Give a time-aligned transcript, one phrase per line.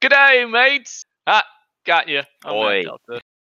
[0.00, 1.04] G'day, mates.
[1.26, 1.42] Ah,
[1.84, 2.22] got you.
[2.46, 2.84] Oi.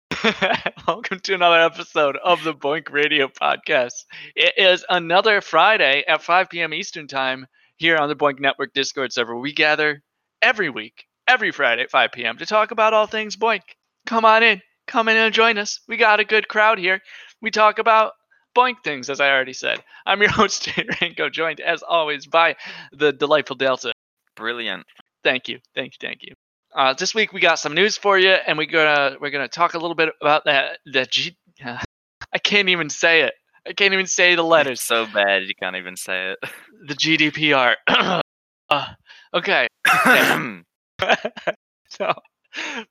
[0.87, 4.05] Welcome to another episode of the BOINC Radio Podcast.
[4.35, 6.73] It is another Friday at 5 p.m.
[6.73, 7.45] Eastern Time
[7.77, 9.37] here on the BOINC Network Discord server.
[9.37, 10.01] We gather
[10.41, 12.37] every week, every Friday at 5 p.m.
[12.37, 13.61] to talk about all things BOINC.
[14.07, 14.63] Come on in.
[14.87, 15.79] Come in and join us.
[15.87, 17.01] We got a good crowd here.
[17.43, 18.13] We talk about
[18.55, 19.83] BOINC things, as I already said.
[20.07, 22.55] I'm your host, Jay Ranko, joined as always by
[22.93, 23.93] the delightful Delta.
[24.35, 24.87] Brilliant.
[25.23, 26.33] Thank you, thank you, thank you.
[26.73, 29.73] Uh, this week we got some news for you, and we're gonna we're gonna talk
[29.73, 31.37] a little bit about that that G.
[31.63, 31.77] Uh,
[32.33, 33.33] I can't even say it.
[33.67, 34.81] I can't even say the It's letters.
[34.81, 36.39] so bad you can't even say it.
[36.87, 37.75] The GDPR.
[38.69, 38.87] uh,
[39.33, 39.67] okay.
[41.89, 42.13] so,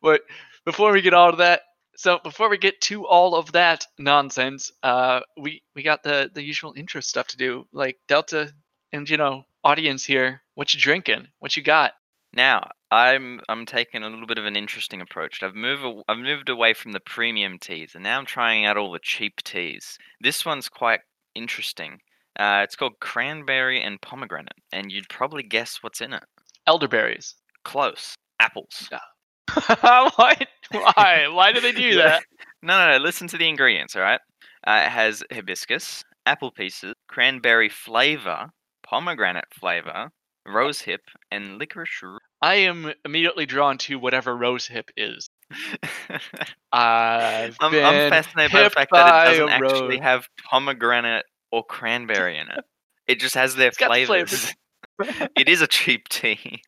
[0.02, 0.22] but
[0.64, 1.62] before we get all of that,
[1.96, 6.42] so before we get to all of that nonsense, uh, we we got the the
[6.42, 8.52] usual intro stuff to do, like Delta
[8.92, 10.42] and you know audience here.
[10.54, 11.28] What you drinking?
[11.40, 11.92] What you got?
[12.34, 15.42] Now, I'm I'm taking a little bit of an interesting approach.
[15.42, 18.76] I've moved aw- I've moved away from the premium teas, and now I'm trying out
[18.76, 19.98] all the cheap teas.
[20.20, 21.00] This one's quite
[21.34, 21.98] interesting.
[22.38, 26.22] Uh, it's called cranberry and pomegranate, and you'd probably guess what's in it.
[26.66, 27.34] Elderberries.
[27.64, 28.14] Close.
[28.40, 28.88] Apples.
[29.66, 30.46] what?
[30.70, 31.26] Why?
[31.28, 32.22] Why do they do that?
[32.62, 33.02] No, no, no.
[33.02, 33.96] Listen to the ingredients.
[33.96, 34.20] All right.
[34.66, 38.50] Uh, it has hibiscus, apple pieces, cranberry flavor,
[38.82, 40.10] pomegranate flavor,
[40.46, 42.22] rose hip, and licorice root.
[42.42, 45.28] I am immediately drawn to whatever rose hip is.
[46.72, 51.64] I've I'm, been I'm fascinated by the fact that it doesn't actually have pomegranate or
[51.64, 52.64] cranberry in it.
[53.06, 54.06] It just has their flavors.
[55.00, 55.28] flavors.
[55.36, 56.62] it is a cheap tea.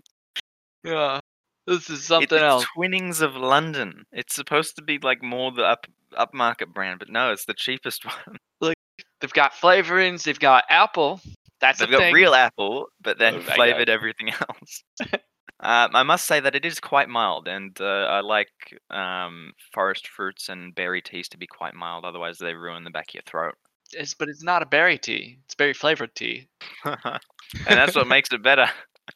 [0.83, 1.21] yeah,
[1.69, 2.67] this is It- something it's else.
[2.77, 4.05] Twinings of London.
[4.11, 5.87] It's supposed to be like more the up
[6.19, 8.39] upmarket brand, but no, it's the cheapest one.
[8.61, 8.77] Like
[9.21, 10.25] they've got flavorings.
[10.25, 11.21] They've got apple.
[11.61, 12.15] That's They've got thing.
[12.15, 14.83] real apple, but then Oh, flavored everything else.
[15.63, 18.51] Um, I must say that it is quite mild, and uh, I like
[18.91, 22.05] um, forest fruits and berry teas to be quite mild.
[22.05, 23.55] Otherwise, they ruin the back of your throat,
[23.93, 25.39] It's, but it's not a berry tea.
[25.45, 26.49] It's berry flavored tea.
[26.85, 27.21] and
[27.67, 28.67] that's what makes it better.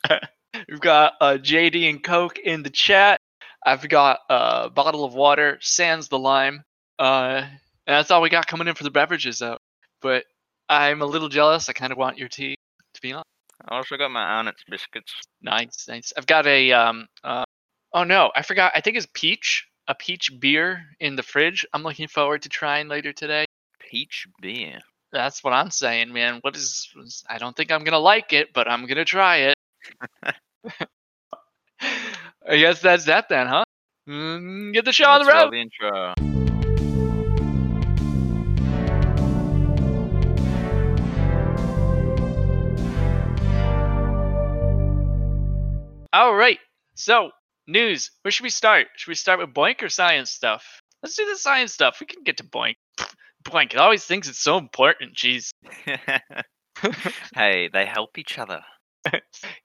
[0.68, 3.20] We've got uh, JD and Coke in the chat.
[3.64, 6.62] I've got a bottle of water, sans the lime.
[6.98, 9.58] Uh, and that's all we got coming in for the beverages, though.
[10.00, 10.24] But
[10.68, 11.68] I'm a little jealous.
[11.68, 12.56] I kind of want your tea,
[12.94, 13.26] to be honest.
[13.64, 15.12] I also got my Arnott's biscuits.
[15.42, 16.12] Nice, nice.
[16.16, 17.08] I've got a um.
[17.24, 17.44] Uh,
[17.92, 18.72] oh no, I forgot.
[18.74, 21.66] I think it's peach, a peach beer in the fridge.
[21.72, 23.46] I'm looking forward to trying later today.
[23.78, 24.80] Peach beer.
[25.12, 26.38] That's what I'm saying, man.
[26.42, 26.92] What is?
[27.28, 29.54] I don't think I'm gonna like it, but I'm gonna try it.
[32.48, 33.64] I guess that's that then, huh?
[34.08, 35.52] Mm, get the show on the road.
[35.52, 36.45] the intro.
[46.16, 46.58] All right.
[46.94, 47.30] So
[47.66, 48.10] news.
[48.22, 48.86] Where should we start?
[48.96, 50.80] Should we start with BOINC or science stuff?
[51.02, 51.98] Let's do the science stuff.
[52.00, 52.76] We can get to BOINC.
[53.44, 53.74] BOINC.
[53.74, 55.14] It always thinks it's so important.
[55.14, 55.50] Jeez.
[57.34, 58.62] hey, they help each other.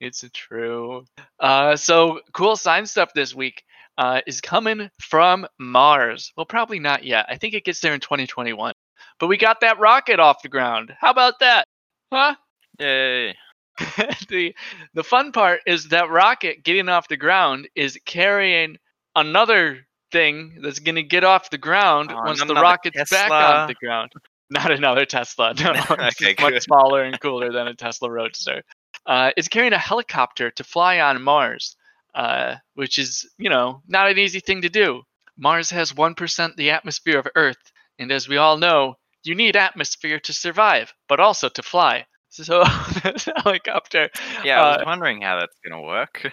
[0.01, 1.05] it's true.
[1.39, 3.63] Uh, so cool science stuff this week
[3.97, 6.33] uh, is coming from Mars.
[6.35, 7.27] Well, probably not yet.
[7.29, 8.73] I think it gets there in 2021.
[9.21, 10.93] But we got that rocket off the ground.
[10.99, 11.63] How about that?
[12.11, 12.35] Huh?
[12.77, 13.37] Yay!
[14.29, 14.53] the
[14.93, 18.77] the fun part is that rocket getting off the ground is carrying
[19.15, 19.79] another
[20.11, 23.75] thing that's going to get off the ground Oh, once the rocket's back on the
[23.75, 24.11] ground.
[24.49, 25.53] Not another Tesla.
[25.53, 26.63] No, it's Okay, much good.
[26.63, 28.63] smaller and cooler than a Tesla Roadster.
[29.05, 31.75] Uh, it's carrying a helicopter to fly on Mars,
[32.13, 35.03] uh, which is, you know, not an easy thing to do.
[35.37, 40.19] Mars has 1% the atmosphere of Earth, and as we all know, you need atmosphere
[40.19, 42.05] to survive, but also to fly.
[42.31, 42.63] So
[43.03, 44.09] this helicopter
[44.43, 46.31] Yeah, I was Uh, wondering how that's gonna work.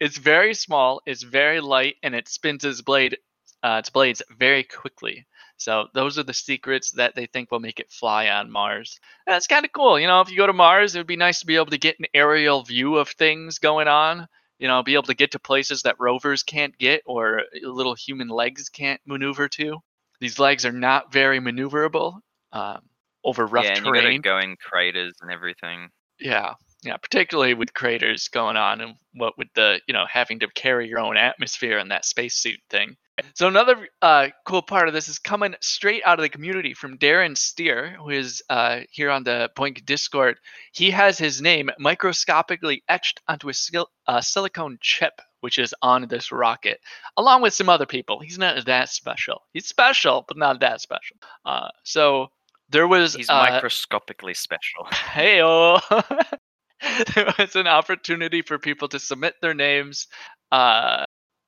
[0.00, 3.18] it's very small, it's very light, and it spins its blade,
[3.62, 5.26] uh, its blades very quickly.
[5.56, 8.98] So those are the secrets that they think will make it fly on Mars.
[9.26, 9.98] And That's kind of cool.
[9.98, 11.78] You know, if you go to Mars, it would be nice to be able to
[11.78, 14.26] get an aerial view of things going on.
[14.58, 18.28] You know, be able to get to places that rovers can't get or little human
[18.28, 19.78] legs can't maneuver to.
[20.20, 22.20] These legs are not very maneuverable
[22.52, 22.80] um,
[23.24, 24.20] over rough yeah, and you gotta terrain.
[24.20, 25.88] go in craters and everything.
[26.18, 30.48] Yeah, yeah, particularly with craters going on and what with the you know having to
[30.48, 32.96] carry your own atmosphere and that spacesuit thing.
[33.34, 36.98] So another uh, cool part of this is coming straight out of the community from
[36.98, 40.38] Darren Steer, who is uh, here on the BOINC Discord.
[40.72, 46.08] He has his name microscopically etched onto a sil- uh, silicone chip, which is on
[46.08, 46.80] this rocket,
[47.16, 48.18] along with some other people.
[48.18, 49.42] He's not that special.
[49.52, 51.16] He's special, but not that special.
[51.44, 52.30] Uh, so
[52.72, 54.84] there was He's uh, microscopically special.
[55.12, 55.38] hey
[57.14, 60.08] there was an opportunity for people to submit their names
[60.50, 61.04] uh,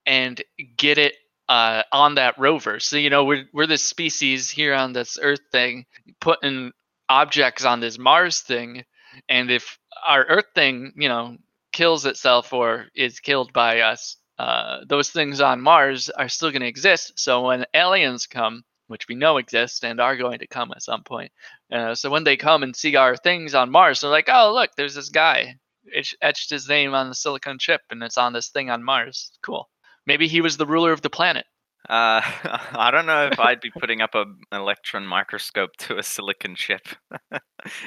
[0.07, 0.43] and
[0.77, 1.15] get it
[1.49, 2.79] uh, on that rover.
[2.81, 5.87] So you know we're we're this species here on this Earth thing,
[6.21, 6.73] putting
[7.09, 8.85] objects on this Mars thing,
[9.29, 11.37] and if our Earth thing, you know,
[11.73, 16.63] kills itself or is killed by us, uh, those things on Mars are still going
[16.63, 17.13] to exist.
[17.17, 21.03] So when aliens come, which we know exist and are going to come at some
[21.03, 21.33] point,
[21.73, 24.71] uh, so when they come and see our things on Mars, they're like, "Oh, look,
[24.77, 25.57] there's this guy.
[25.87, 29.31] It etched his name on the silicon chip, and it's on this thing on Mars.
[29.43, 29.69] Cool.
[30.07, 31.47] Maybe he was the ruler of the planet."
[31.89, 32.23] Uh,
[32.73, 36.55] I don't know if I'd be putting up a, an electron microscope to a silicon
[36.55, 36.87] chip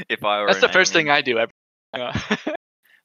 [0.09, 0.47] if I were.
[0.47, 1.09] That's the first thing.
[1.09, 1.37] I do.
[1.39, 1.51] Ever.
[1.95, 2.19] Yeah.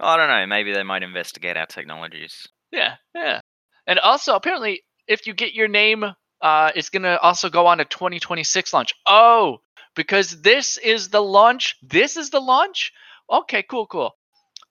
[0.01, 0.47] I don't know.
[0.47, 2.49] Maybe they might investigate our technologies.
[2.73, 3.41] Yeah, yeah.
[3.87, 6.05] And also, apparently, if you get your name,
[6.43, 8.95] uh, it's gonna also go on a 2026 launch.
[9.07, 9.61] Oh,
[9.95, 11.77] because this is the launch.
[11.83, 12.93] This is the launch.
[13.31, 14.17] Okay, cool, cool.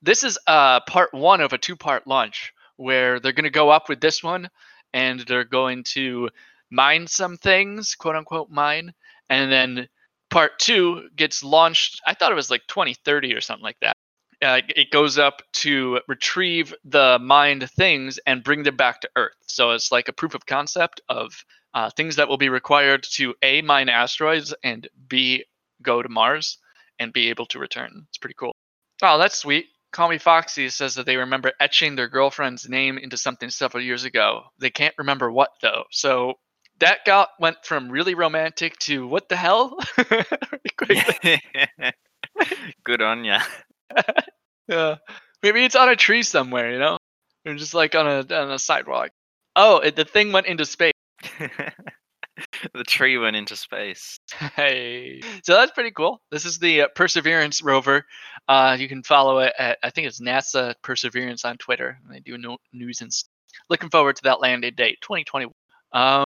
[0.01, 4.01] This is uh part one of a two-part launch where they're gonna go up with
[4.01, 4.49] this one,
[4.93, 6.29] and they're going to
[6.69, 8.93] mine some things, quote unquote mine,
[9.29, 9.87] and then
[10.29, 12.01] part two gets launched.
[12.05, 13.95] I thought it was like 2030 or something like that
[14.41, 19.35] uh, it goes up to retrieve the mined things and bring them back to Earth.
[19.47, 23.33] So it's like a proof of concept of uh, things that will be required to
[23.41, 25.45] a mine asteroids and b
[25.81, 26.57] go to Mars
[26.99, 28.05] and be able to return.
[28.09, 28.55] It's pretty cool.
[29.01, 29.67] Oh, that's sweet.
[29.91, 34.05] Call Me Foxy says that they remember etching their girlfriend's name into something several years
[34.05, 34.43] ago.
[34.59, 35.83] They can't remember what though.
[35.91, 36.35] So
[36.79, 39.77] that got went from really romantic to what the hell?
[42.83, 43.41] Good on ya.
[44.67, 44.95] Yeah.
[45.43, 46.97] Maybe it's on a tree somewhere, you know?
[47.45, 49.09] Or just like on a on a sidewalk.
[49.55, 50.93] Oh, it, the thing went into space.
[52.73, 54.17] the tree went into space.
[54.55, 55.21] Hey.
[55.43, 56.21] So that's pretty cool.
[56.31, 58.05] This is the uh, Perseverance rover.
[58.47, 61.97] Uh, you can follow it at, I think it's NASA Perseverance on Twitter.
[62.09, 63.29] They do no, news and st-
[63.69, 65.51] looking forward to that landing date, 2021.
[65.93, 66.23] Um,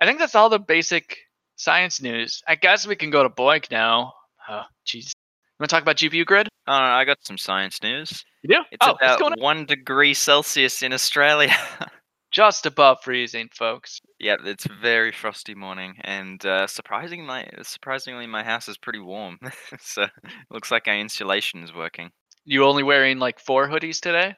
[0.00, 1.16] I think that's all the basic
[1.56, 2.42] science news.
[2.46, 4.12] I guess we can go to BOINC now.
[4.48, 5.06] Oh, jeez.
[5.06, 6.47] You want to talk about GPU grid?
[6.68, 8.24] Oh, I got some science news.
[8.42, 8.62] You do?
[8.70, 9.40] It's oh, what's about going on?
[9.40, 11.54] one degree Celsius in Australia.
[12.30, 14.00] Just above freezing, folks.
[14.20, 18.98] yeah, it's a very frosty morning, and uh, surprisingly, my surprisingly, my house is pretty
[18.98, 19.38] warm.
[19.80, 20.10] so it
[20.50, 22.10] looks like our insulation is working.
[22.44, 24.34] You only wearing like four hoodies today?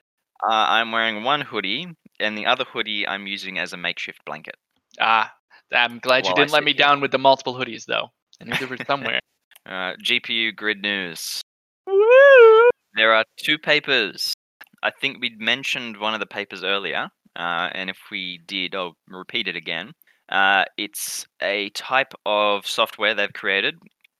[0.48, 1.88] Uh, I'm wearing one hoodie,
[2.20, 4.54] and the other hoodie I'm using as a makeshift blanket.
[5.00, 5.32] Ah,
[5.72, 6.78] I'm glad you While I didn't let me here.
[6.78, 8.08] down with the multiple hoodies, though.
[8.40, 9.18] I knew they were somewhere.
[9.66, 11.42] Uh, GPU grid news.
[11.86, 14.34] There are two papers.
[14.82, 18.96] I think we'd mentioned one of the papers earlier, uh, and if we did, I'll
[19.08, 19.92] repeat it again.
[20.28, 23.76] Uh, it's a type of software they've created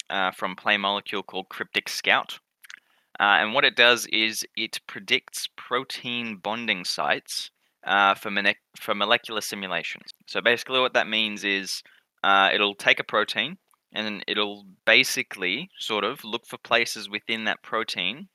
[0.09, 2.39] uh, from PlayMolecule called CrypticScout.
[3.19, 7.51] Uh, and what it does is it predicts protein bonding sites
[7.85, 8.31] uh, for,
[8.77, 10.11] for molecular simulations.
[10.27, 11.83] So basically, what that means is
[12.25, 13.59] uh, it'll take a protein
[13.93, 18.29] and it'll basically sort of look for places within that protein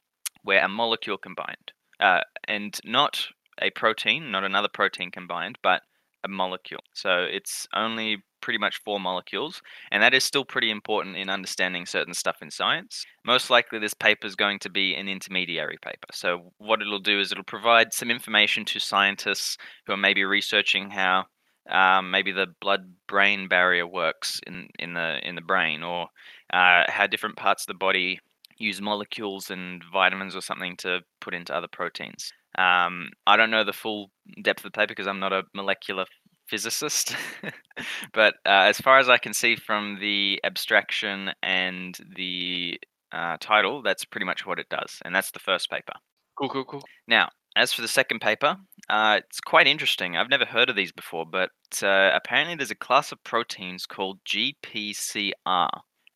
[0.44, 3.28] where a molecule combined, uh, and not
[3.62, 5.82] a protein, not another protein combined, but
[6.24, 6.82] a molecule.
[6.94, 9.62] So it's only pretty much four molecules,
[9.92, 13.06] and that is still pretty important in understanding certain stuff in science.
[13.26, 16.08] Most likely, this paper is going to be an intermediary paper.
[16.12, 20.92] So what it'll do is it'll provide some information to scientists who are maybe researching
[20.92, 21.26] how
[21.70, 26.08] um, maybe the blood-brain barrier works in, in the in the brain, or
[26.54, 28.20] uh, how different parts of the body
[28.58, 32.32] use molecules and vitamins or something to put into other proteins.
[32.58, 36.06] Um, I don't know the full depth of the paper because I'm not a molecular
[36.48, 37.16] physicist,
[38.14, 42.80] but uh, as far as I can see from the abstraction and the
[43.12, 45.94] uh, title, that's pretty much what it does, and that's the first paper.
[46.38, 46.84] Cool, cool, cool.
[47.08, 48.58] Now, as for the second paper,
[48.90, 50.16] uh, it's quite interesting.
[50.16, 54.20] I've never heard of these before, but uh, apparently there's a class of proteins called
[54.26, 55.70] GPCR,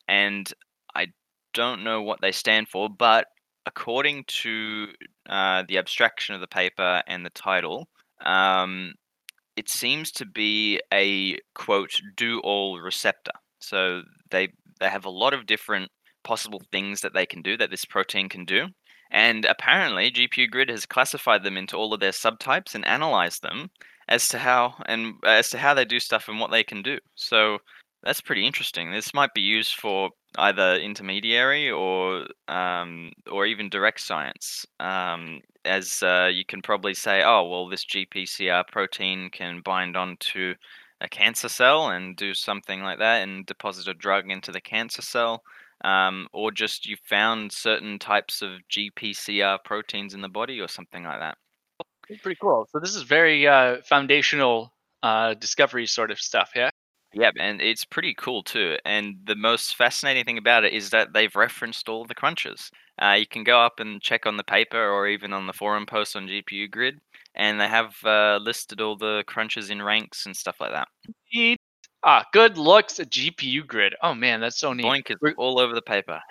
[0.08, 0.52] and
[0.94, 1.06] I
[1.54, 3.26] don't know what they stand for, but
[3.66, 4.88] according to
[5.28, 7.88] uh, the abstraction of the paper and the title,
[8.24, 8.92] um,
[9.56, 13.32] it seems to be a quote do all receptor.
[13.60, 14.48] So they
[14.80, 15.90] they have a lot of different
[16.22, 18.68] possible things that they can do that this protein can do.
[19.10, 23.70] And apparently, GPU Grid has classified them into all of their subtypes and analyzed them
[24.08, 26.98] as to how and as to how they do stuff and what they can do.
[27.14, 27.58] So
[28.02, 28.90] that's pretty interesting.
[28.90, 34.66] This might be used for either intermediary or um, or even direct science.
[34.80, 40.54] Um, as uh, you can probably say, oh well, this GPCR protein can bind onto
[41.00, 45.02] a cancer cell and do something like that and deposit a drug into the cancer
[45.02, 45.42] cell.
[45.82, 51.04] Um, or just you found certain types of GPCR proteins in the body or something
[51.04, 51.38] like that.
[52.22, 52.66] Pretty cool.
[52.70, 54.72] So this is very uh, foundational
[55.02, 56.70] uh, discovery sort of stuff, yeah.
[57.12, 58.76] Yeah, and it's pretty cool too.
[58.84, 62.70] And the most fascinating thing about it is that they've referenced all the crunches.
[63.02, 65.86] Uh, you can go up and check on the paper or even on the forum
[65.86, 67.00] post on GPU Grid,
[67.34, 70.88] and they have uh, listed all the crunches in ranks and stuff like that.
[72.02, 73.94] Ah, good looks at GPU Grid.
[74.02, 74.84] Oh man, that's so neat.
[74.86, 76.20] BOINC is We're- all over the paper.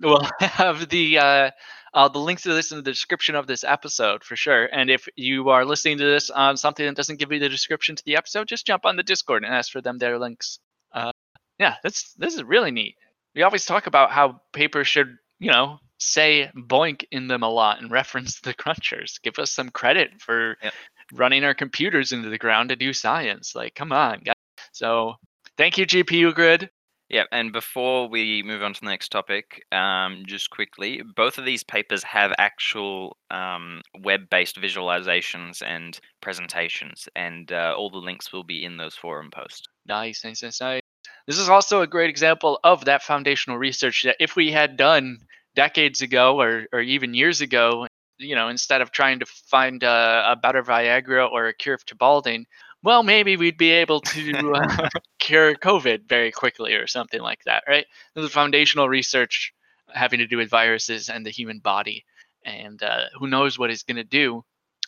[0.00, 1.50] We'll have the uh,
[1.92, 4.66] uh, the links to this in the description of this episode for sure.
[4.66, 7.96] And if you are listening to this on something that doesn't give you the description
[7.96, 10.60] to the episode, just jump on the Discord and ask for them their links.
[10.92, 11.10] Uh,
[11.58, 12.94] yeah, this this is really neat.
[13.34, 17.80] We always talk about how papers should, you know, say BOINC in them a lot
[17.82, 19.20] and reference the crunchers.
[19.22, 20.74] Give us some credit for Yep.
[21.12, 23.56] running our computers into the ground to do science.
[23.56, 24.34] Like, come on, guys.
[24.78, 25.16] So,
[25.56, 26.70] thank you, GPU Grid.
[27.08, 31.44] Yeah, and before we move on to the next topic, um, just quickly, both of
[31.44, 38.44] these papers have actual um, web-based visualizations and presentations, and uh, all the links will
[38.44, 39.66] be in those forum posts.
[39.86, 40.82] Nice, nice, nice, nice.
[41.26, 45.18] This is also a great example of that foundational research that if we had done
[45.56, 50.24] decades ago or, or even years ago, you know, instead of trying to find a,
[50.32, 52.46] a better Viagra or a cure for balding,
[52.88, 57.64] well, maybe we'd be able to uh, cure COVID very quickly or something like that,
[57.68, 57.84] right?
[58.14, 59.52] This is foundational research
[59.92, 62.06] having to do with viruses and the human body.
[62.46, 64.42] And uh, who knows what it's going to do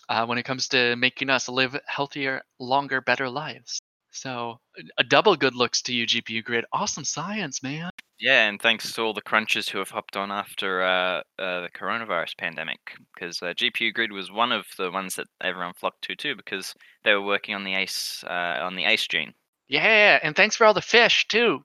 [0.09, 3.83] uh, when it comes to making us live healthier, longer, better lives.
[4.13, 4.59] So
[4.99, 6.65] a double good looks to you, GPU Grid.
[6.73, 7.91] Awesome science, man.
[8.19, 11.69] Yeah, and thanks to all the crunchers who have hopped on after uh, uh, the
[11.75, 12.79] coronavirus pandemic,
[13.15, 16.75] because uh, GPU Grid was one of the ones that everyone flocked to too, because
[17.05, 19.33] they were working on the ACE uh, on the ACE gene.
[19.69, 21.61] Yeah, and thanks for all the fish too.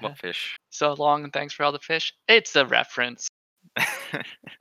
[0.00, 0.56] What fish?
[0.70, 2.12] so long, and thanks for all the fish.
[2.28, 3.28] It's a reference.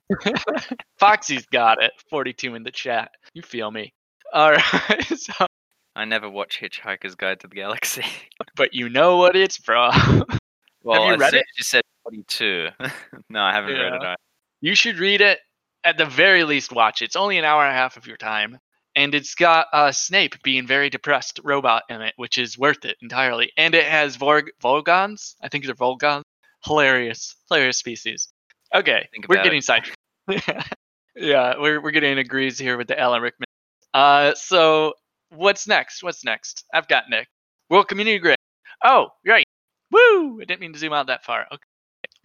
[1.00, 1.92] Foxy's got it.
[2.10, 3.12] 42 in the chat.
[3.34, 3.94] You feel me?
[4.34, 5.04] All right.
[5.16, 5.46] So,
[5.96, 8.06] I never watch Hitchhiker's Guide to the Galaxy.
[8.56, 10.24] but you know what it's from.
[10.84, 11.46] well, you as read it?
[11.58, 12.70] you said 42.
[13.30, 14.02] no, I haven't read it.
[14.02, 14.10] Yeah.
[14.12, 14.16] I-
[14.62, 15.40] you should read it.
[15.84, 17.06] At the very least, watch it.
[17.06, 18.58] It's only an hour and a half of your time.
[18.96, 22.96] And it's got uh, Snape being very depressed robot in it, which is worth it
[23.02, 23.52] entirely.
[23.58, 25.36] And it has Vorg- Volgons.
[25.42, 26.22] I think they're Volgons.
[26.64, 27.36] Hilarious.
[27.50, 28.30] Hilarious species.
[28.74, 29.98] Okay, Think we're getting sidetracked.
[31.16, 33.46] yeah, we're, we're getting agrees here with the Alan Rickman.
[33.94, 34.94] Uh, so
[35.36, 36.04] what's next?
[36.04, 36.66] What's next?
[36.74, 37.28] I've got Nick.
[37.70, 38.38] World Community Grid.
[38.84, 39.46] Oh, right.
[39.92, 40.42] Woo!
[40.42, 41.46] I didn't mean to zoom out that far.
[41.52, 41.64] Okay.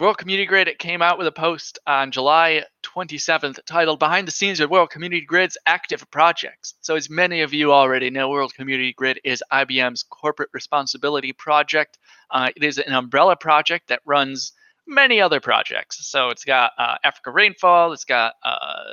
[0.00, 4.33] World Community Grid it came out with a post on July 27th titled Behind the
[4.33, 6.75] Scenes of World Community Grid's Active Projects.
[6.83, 11.99] So, as many of you already know, World Community Grid is IBM's corporate responsibility project.
[12.31, 14.53] Uh, it is an umbrella project that runs
[14.87, 16.09] many other projects.
[16.09, 18.85] So, it's got uh, Africa Rainfall, it's got uh,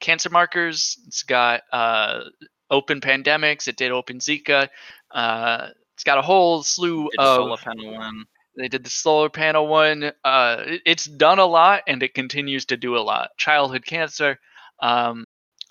[0.00, 2.24] cancer markers, it's got uh,
[2.70, 4.68] open pandemics, it did open Zika.
[5.10, 8.24] Uh, it's got a whole slew of solar panel one.
[8.56, 10.12] they did the solar panel one.
[10.24, 13.30] Uh, it's done a lot, and it continues to do a lot.
[13.36, 14.38] Childhood cancer,
[14.80, 15.24] um,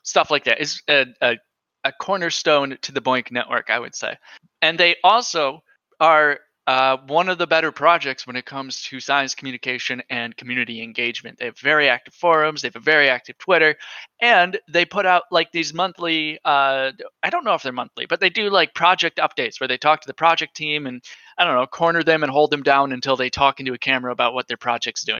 [0.03, 0.59] stuff like that.
[0.59, 1.37] It's a, a,
[1.83, 4.17] a cornerstone to the BOINC network, I would say.
[4.61, 5.63] And they also
[5.99, 10.83] are uh, one of the better projects when it comes to science communication and community
[10.83, 11.39] engagement.
[11.39, 13.77] They have very active forums, they have a very active Twitter,
[14.21, 16.39] and they put out like these monthly.
[16.43, 16.91] Uh,
[17.23, 20.01] I don't know if they're monthly, but they do like project updates where they talk
[20.01, 21.01] to the project team and
[21.37, 24.11] I don't know, corner them and hold them down until they talk into a camera
[24.11, 25.19] about what their project's doing.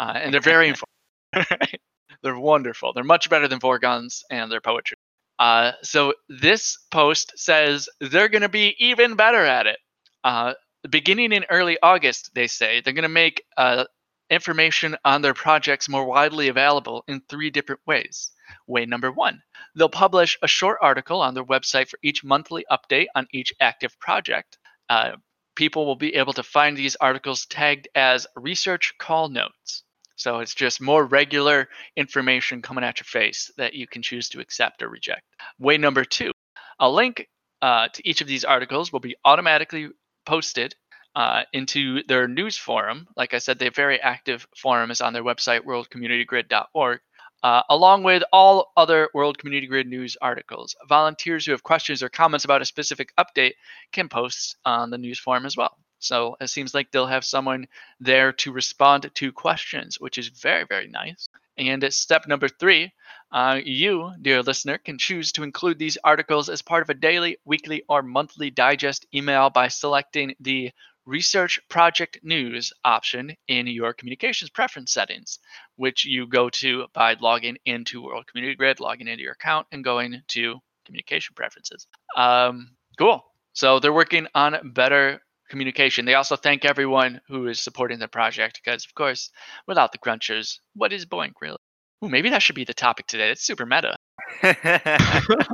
[0.00, 0.68] Uh, and they're very
[1.32, 1.78] informative.
[2.22, 2.92] they're wonderful.
[2.92, 4.96] They're much better than Vorgons and their poetry.
[5.38, 9.78] Uh, so this post says they're going to be even better at it.
[10.24, 10.54] Uh,
[10.88, 13.84] beginning in early August, they say they're going to make uh,
[14.30, 18.30] information on their projects more widely available in three different ways.
[18.66, 19.42] Way number one,
[19.74, 23.98] they'll publish a short article on their website for each monthly update on each active
[23.98, 24.58] project.
[24.88, 25.12] Uh,
[25.54, 29.82] people will be able to find these articles tagged as research call notes.
[30.16, 34.40] So it's just more regular information coming at your face that you can choose to
[34.40, 35.22] accept or reject.
[35.58, 36.32] Way number two,
[36.78, 37.28] a link
[37.62, 39.90] uh, to each of these articles will be automatically
[40.28, 40.76] posted
[41.16, 43.08] uh, into their news forum.
[43.16, 47.00] Like I said, have very active forum is on their website, worldcommunitygrid.org.
[47.40, 50.74] Uh, along with all other World Community Grid news articles.
[50.88, 53.52] Volunteers who have questions or comments about a specific update
[53.92, 55.78] can post on the news forum as well.
[56.00, 57.68] So it seems like they'll have someone
[58.00, 61.28] there to respond to questions, which is very, very nice.
[61.56, 62.92] And step number three,
[63.30, 67.36] uh, you, dear listener, can choose to include these articles as part of a daily,
[67.44, 70.70] weekly, or monthly digest email by selecting the
[71.04, 75.38] research project news option in your communications preference settings,
[75.76, 79.82] which you go to by logging into World Community Grid, logging into your account, and
[79.82, 81.86] going to communication preferences.
[82.16, 83.24] Um, cool.
[83.52, 86.04] So they're working on better communication.
[86.04, 89.30] They also thank everyone who is supporting the project because, of course,
[89.66, 91.58] without the crunchers, what is BOINC really?
[92.04, 93.30] Ooh, maybe that should be the topic today.
[93.30, 93.96] It's super meta.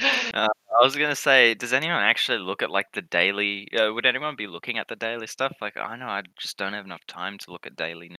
[0.32, 0.46] Uh,
[0.80, 3.68] I was gonna say, does anyone actually look at like the daily?
[3.72, 5.56] Uh, would anyone be looking at the daily stuff?
[5.60, 8.10] Like, I know I just don't have enough time to look at daily.
[8.10, 8.16] news.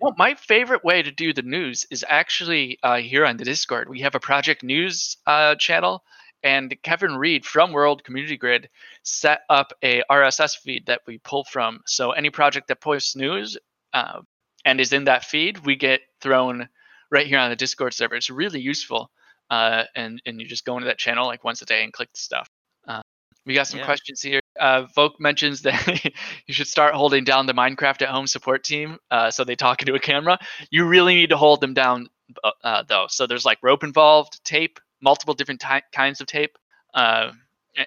[0.00, 3.88] Well, my favorite way to do the news is actually uh, here on the Discord.
[3.88, 6.04] We have a project news uh, channel,
[6.44, 8.68] and Kevin Reed from World Community Grid
[9.02, 11.80] set up a RSS feed that we pull from.
[11.86, 13.58] So any project that posts news
[13.92, 14.20] uh,
[14.68, 16.68] and is in that feed, we get thrown
[17.10, 18.14] right here on the Discord server.
[18.16, 19.10] It's really useful
[19.50, 22.10] uh, and and you just go into that channel like once a day and click
[22.12, 22.48] the stuff.
[22.86, 23.00] Uh,
[23.46, 23.86] we got some Yeah.
[23.86, 24.40] questions here.
[24.60, 26.04] Uh, Vogue mentions that
[26.46, 29.80] you should start holding down the Minecraft at home support team uh, so they talk
[29.82, 30.38] into a camera.
[30.70, 32.08] You really need to hold them down
[32.44, 33.06] uh, uh, though.
[33.08, 36.58] So there's like rope involved, tape, multiple different ty- kinds of tape,
[36.94, 37.32] uh,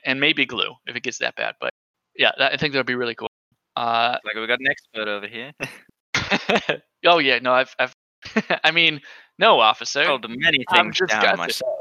[0.06, 1.56] and maybe glue if it gets that bad.
[1.60, 1.70] But
[2.18, 3.30] yeah, that, I think that would be really cool.
[3.76, 5.52] Uh, Like, we got an expert over here.
[7.06, 7.96] oh yeah, no, I've, I've
[8.64, 9.02] I mean,
[9.40, 10.04] no, officer.
[10.04, 11.80] Told many things down myself.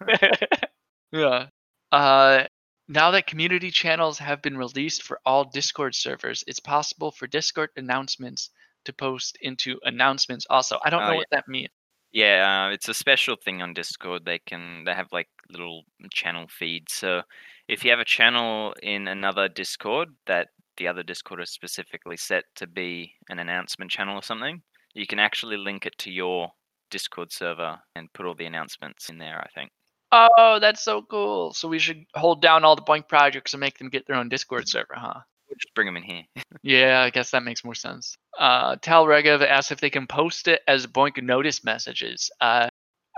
[1.12, 1.46] yeah.
[1.92, 2.44] Uh,
[2.88, 7.70] now that community channels have been released for all Discord servers, it's possible for Discord
[7.76, 8.50] announcements
[8.84, 10.78] to post into announcements also.
[10.84, 11.16] I don't Oh, know yeah.
[11.18, 11.70] what that means.
[12.12, 14.24] Yeah, uh, it's a special thing on Discord.
[14.24, 16.92] They can they have like little channel feeds.
[16.94, 17.22] So
[17.68, 20.48] if you have a channel in another Discord that
[20.80, 24.62] the other Discord is specifically set to be an announcement channel or something,
[24.94, 26.50] you can actually link it to your
[26.90, 29.70] Discord server and put all the announcements in there, I think.
[30.10, 31.52] Oh, that's so cool.
[31.52, 34.30] So we should hold down all the BOINC projects and make them get their own
[34.30, 35.20] Discord server, huh?
[35.48, 36.22] We'll just bring them in here.
[36.62, 38.16] Yeah, I guess that makes more sense.
[38.38, 42.30] Uh, Tal Regev asked if they can post it as BOINC notice messages.
[42.38, 42.68] Uh,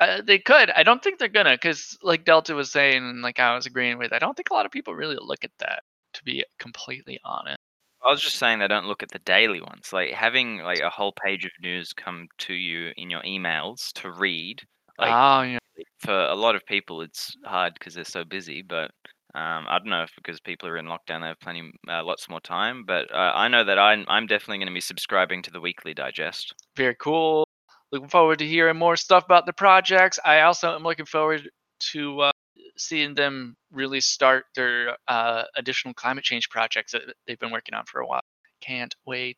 [0.00, 0.71] uh, they could.
[0.71, 3.99] I don't think they're gonna, because like Delta was saying, and like I was agreeing
[3.99, 5.83] with, I don't think a lot of people really look at that.
[6.14, 7.59] To be completely honest.
[8.05, 9.92] I was just saying they don't look at the daily ones.
[9.92, 14.11] Like having like a whole page of news come to you in your emails to
[14.12, 14.61] read.
[14.98, 15.59] Like oh yeah.
[15.98, 18.62] for a lot of people, it's hard because they're so busy.
[18.62, 18.90] But
[19.35, 22.29] um, I don't know if because people are in lockdown, they have plenty, uh, lots
[22.29, 22.85] more time.
[22.87, 25.94] But uh, I know that I'm, I'm definitely going to be subscribing to the weekly
[25.94, 26.55] digest.
[26.77, 27.46] very cool.
[27.92, 30.18] Looking forward to hearing more stuff about the projects.
[30.25, 31.48] I also am looking forward
[31.92, 32.32] to uh,
[32.76, 37.85] seeing them really start their uh, additional climate change projects that they've been working on
[37.87, 38.22] for a while.
[38.61, 39.37] Can't wait.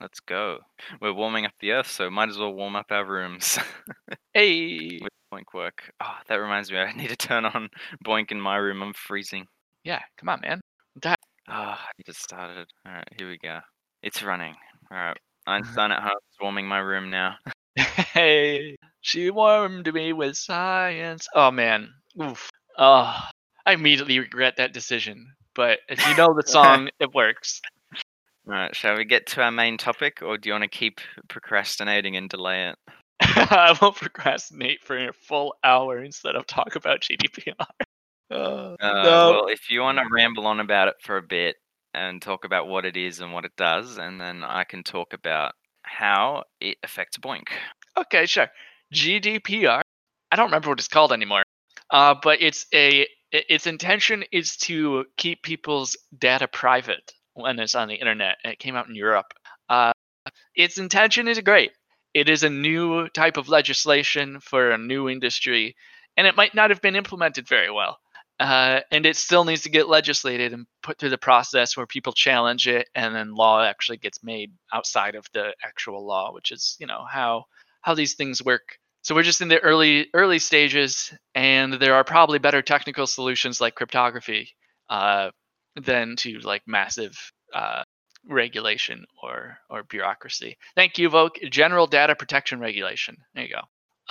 [0.00, 0.58] Let's go.
[1.00, 3.58] We're warming up the earth, so might as well warm up our rooms
[4.34, 5.92] Hey, with BOINC work.
[6.02, 7.68] Oh, that reminds me, I need to turn on
[8.04, 8.82] BOINC in my room.
[8.82, 9.46] I'm freezing.
[9.84, 10.60] yeah, come on, man.
[11.48, 12.66] Ah, it just started.
[12.86, 13.60] All right, here we go.
[14.02, 14.54] It's running.
[14.90, 15.16] All right,
[15.46, 17.36] Einstein at home is warming my room now.
[17.76, 21.26] Hey, she warmed me with science.
[21.34, 21.88] Oh man,
[22.22, 22.48] oof.
[22.78, 23.14] Oh,
[23.66, 25.34] I immediately regret that decision.
[25.54, 27.60] But if you know the song, it works.
[28.46, 31.00] All right, shall we get to our main topic, or do you want to keep
[31.28, 32.78] procrastinating and delay it?
[33.20, 37.54] I won't procrastinate for a full hour instead of talk about GDPR.
[38.30, 39.30] Uh, Uh, no.
[39.30, 41.56] Well, if you want to ramble on about it for a bit
[41.92, 45.12] and talk about what it is and what it does, and then I can talk
[45.12, 47.48] about how it affects Boink.
[47.98, 48.48] Okay, sure.
[48.94, 49.82] GDPR.
[50.30, 51.42] I don't remember what it's called anymore.
[51.92, 57.88] Uh, but it's a its intention is to keep people's data private when it's on
[57.88, 58.36] the internet.
[58.44, 59.32] It came out in Europe.
[59.68, 59.92] Uh,
[60.54, 61.72] its intention is great.
[62.14, 65.76] It is a new type of legislation for a new industry,
[66.16, 67.98] and it might not have been implemented very well.
[68.40, 72.12] Uh, and it still needs to get legislated and put through the process where people
[72.12, 76.76] challenge it, and then law actually gets made outside of the actual law, which is
[76.80, 77.44] you know how
[77.82, 78.78] how these things work.
[79.02, 83.60] So we're just in the early early stages, and there are probably better technical solutions
[83.60, 84.50] like cryptography
[84.88, 85.30] uh,
[85.74, 87.82] than to like massive uh,
[88.28, 90.56] regulation or or bureaucracy.
[90.76, 91.50] Thank you, Voke.
[91.50, 93.16] General Data Protection Regulation.
[93.34, 93.62] There you go.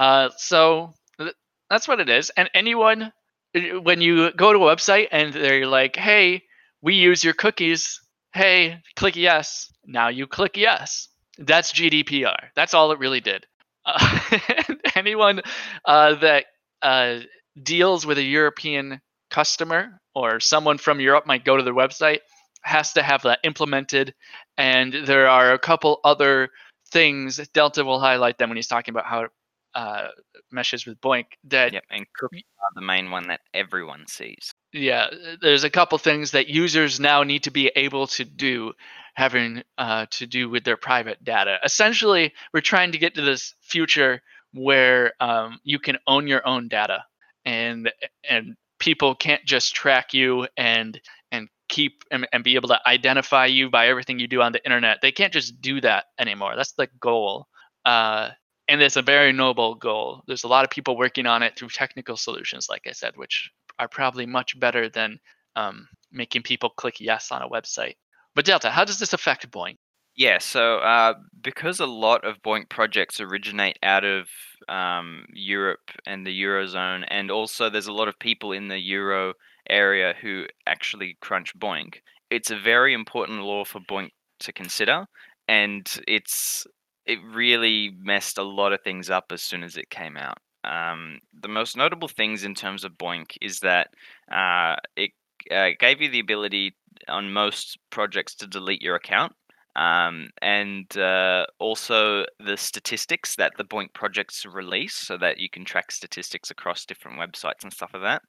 [0.04, 1.36] Uh, so th-
[1.70, 2.30] that's what it is.
[2.32, 3.14] And anyone,
[3.56, 6.44] uh, when you go to a website and they're like, "Hey,
[6.82, 8.02] we use your cookies,"
[8.34, 9.72] hey, click yes.
[9.86, 11.08] Now you click yes.
[11.38, 12.50] That's GDPR.
[12.56, 13.46] That's all it really did.
[13.86, 14.38] Uh,
[14.96, 15.42] anyone
[15.86, 16.46] uh, that
[16.82, 17.20] uh,
[17.62, 22.20] deals with a European customer or someone from Europe might go to their website
[22.64, 24.14] has to have that implemented.
[24.58, 26.50] And there are a couple other
[26.92, 27.38] things.
[27.54, 29.28] Delta will highlight them when he's talking about how
[29.74, 30.10] uh,
[30.52, 34.54] meshes with BOINC that Yep, and cookies are the main one that everyone sees.
[34.74, 35.08] yeah,
[35.42, 38.74] there's a couple things that users now need to be able to do,
[39.14, 41.58] having uh, to do with their private data.
[41.64, 44.22] Essentially, we're trying to get to this future
[44.54, 47.04] where um, you can own your own data,
[47.46, 47.92] and
[48.30, 51.00] and people can't just track you and
[51.32, 54.64] and keep and, and be able to identify you by everything you do on the
[54.66, 55.00] internet.
[55.02, 56.56] They can't just do that anymore.
[56.56, 57.48] That's the goal.
[57.86, 58.30] Uh,
[58.68, 60.24] and it's a very noble goal.
[60.28, 63.52] There's a lot of people working on it through technical solutions, like I said, which
[63.80, 65.20] are probably much better than
[65.56, 67.96] um, making people click yes on a website.
[68.36, 69.76] But Delta, how does this affect BOINC?
[70.16, 74.28] Yeah, so uh, because a lot of BOINC projects originate out of
[74.68, 79.34] um, Europe and the Eurozone, and also there's a lot of people in the Euro
[79.70, 81.96] area who actually crunch BOINC,
[82.30, 85.06] it's a very important law for BOINC to consider,
[85.48, 86.66] and it's
[87.06, 90.38] it really messed a lot of things up as soon as it came out.
[90.64, 93.90] Um, the most notable things in terms of BOINC is that
[94.32, 95.12] uh, it
[95.50, 96.76] uh, gave you the ability
[97.08, 99.34] on most projects to delete your account.
[99.76, 105.64] Um, and uh, also the statistics that the BOINC projects release, so that you can
[105.64, 108.22] track statistics across different websites and stuff like that,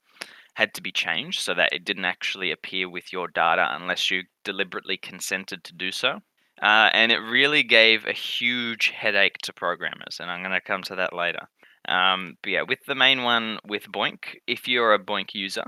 [0.53, 4.23] had to be changed so that it didn't actually appear with your data unless you
[4.43, 6.19] deliberately consented to do so.
[6.61, 10.83] Uh, and it really gave a huge headache to programmers, and I'm going to come
[10.83, 11.49] to that later.
[11.89, 15.65] Um, but yeah, with the main one with BOINC, if you're a BOINC user,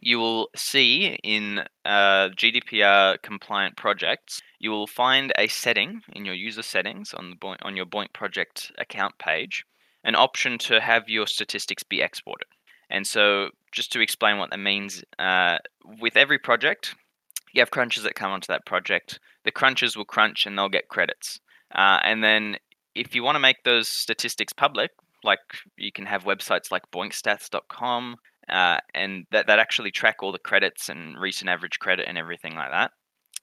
[0.00, 6.34] you will see in uh, GDPR compliant projects, you will find a setting in your
[6.34, 9.64] user settings on the BOINC, on your BOINC project account page,
[10.04, 12.48] an option to have your statistics be exported.
[12.88, 15.58] And so, just to explain what that means, uh,
[16.00, 16.94] with every project,
[17.52, 19.18] you have crunchers that come onto that project.
[19.44, 21.40] The crunchers will crunch and they'll get credits.
[21.74, 22.56] Uh, and then,
[22.94, 24.92] if you want to make those statistics public,
[25.24, 25.40] like
[25.76, 28.16] you can have websites like boincstats.com
[28.48, 32.54] uh, and that, that actually track all the credits and recent average credit and everything
[32.54, 32.92] like that.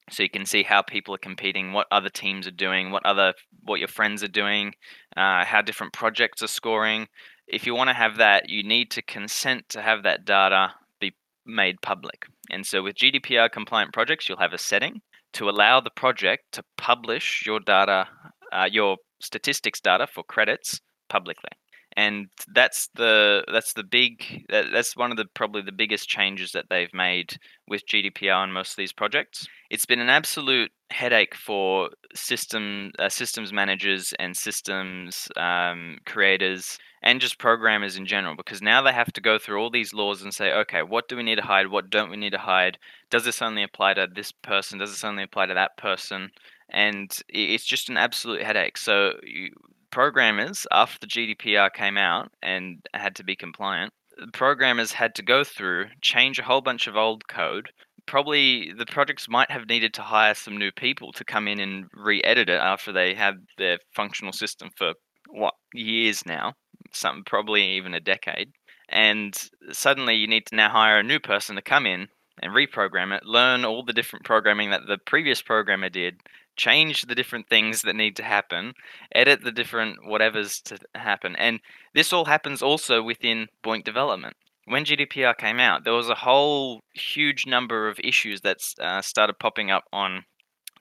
[0.09, 3.33] So you can see how people are competing what other teams are doing what other
[3.61, 4.73] what your friends are doing
[5.15, 7.07] uh, how different projects are scoring.
[7.47, 11.13] If you want to have that you need to consent to have that data be
[11.45, 12.25] made public.
[12.51, 15.01] And so with gdpr compliant projects you'll have a setting
[15.33, 18.07] to allow the project to publish your data
[18.51, 21.49] uh, your statistics data for credits publicly
[21.95, 26.65] and that's the that's the big that's one of the probably the biggest changes that
[26.69, 29.47] they've made with GDPR on most of these projects.
[29.69, 37.19] It's been an absolute headache for system uh, systems managers and systems um, creators and
[37.19, 40.33] just programmers in general because now they have to go through all these laws and
[40.33, 41.67] say okay what do we need to hide?
[41.67, 42.77] What don't we need to hide?
[43.09, 44.79] Does this only apply to this person?
[44.79, 46.31] Does this only apply to that person?
[46.69, 48.77] And it's just an absolute headache.
[48.77, 49.51] So you,
[49.93, 55.21] programmers, after the GDPR came out and had to be compliant, the programmers had to
[55.21, 57.69] go through, change a whole bunch of old code.
[58.07, 61.85] Probably the projects might have needed to hire some new people to come in and
[61.93, 64.93] re edit it after they had their functional system for
[65.29, 66.53] what years now,
[66.91, 68.51] some probably even a decade.
[68.89, 69.37] And
[69.71, 72.07] suddenly you need to now hire a new person to come in
[72.41, 76.19] and reprogram it, learn all the different programming that the previous programmer did,
[76.55, 78.73] change the different things that need to happen,
[79.13, 81.35] edit the different whatevers to happen.
[81.35, 81.59] And
[81.93, 84.35] this all happens also within BOINC development.
[84.65, 89.39] When GDPR came out, there was a whole huge number of issues that uh, started
[89.39, 90.23] popping up on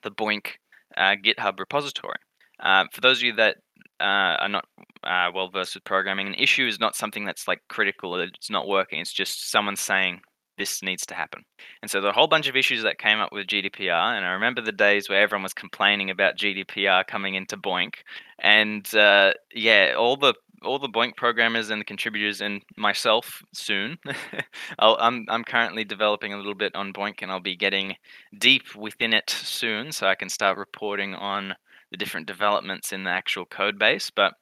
[0.03, 0.47] the BOINC
[0.95, 2.17] uh, GitHub repository.
[2.59, 3.57] Uh, for those of you that
[3.99, 4.65] uh, are not
[5.03, 8.67] uh, well versed with programming, an issue is not something that's like critical, it's not
[8.67, 8.99] working.
[8.99, 10.21] It's just someone saying,
[10.57, 11.43] this needs to happen.
[11.81, 14.15] And so there a whole bunch of issues that came up with GDPR.
[14.15, 17.95] And I remember the days where everyone was complaining about GDPR coming into BOINC.
[18.39, 23.97] And uh, yeah, all the all the BOINC programmers and the contributors and myself soon.
[24.79, 27.95] i am I'm currently developing a little bit on BOINC, and I'll be getting
[28.37, 31.55] deep within it soon, so I can start reporting on
[31.91, 34.09] the different developments in the actual code base.
[34.09, 34.33] But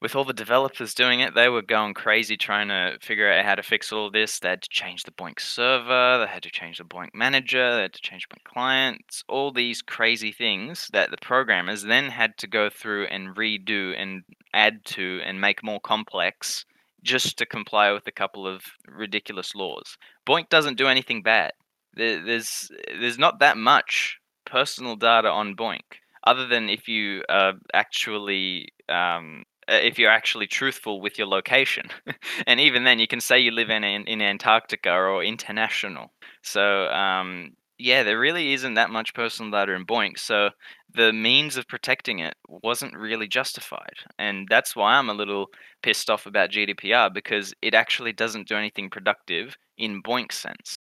[0.00, 3.56] with all the developers doing it, they were going crazy trying to figure out how
[3.56, 4.38] to fix all this.
[4.38, 7.82] They had to change the BOINC server, they had to change the BOINC manager, they
[7.82, 12.46] had to change BOINC clients, all these crazy things that the programmers then had to
[12.46, 14.22] go through and redo and
[14.54, 16.64] add to and make more complex
[17.02, 19.96] just to comply with a couple of ridiculous laws.
[20.26, 21.52] BOINC doesn't do anything bad.
[21.94, 28.68] There's there's not that much personal data on BOINC, other than if you uh, actually
[28.88, 31.86] um, if you're actually truthful with your location.
[32.46, 36.12] and even then, you can say you live in, in, in Antarctica or international.
[36.42, 40.18] So um, yeah, there really isn't that much personal data in BOINC.
[40.18, 40.50] so
[40.94, 43.94] the means of protecting it wasn't really justified.
[44.18, 45.46] And that's why I'm a little
[45.82, 50.76] pissed off about GDPR because it actually doesn't do anything productive in BOINC sense.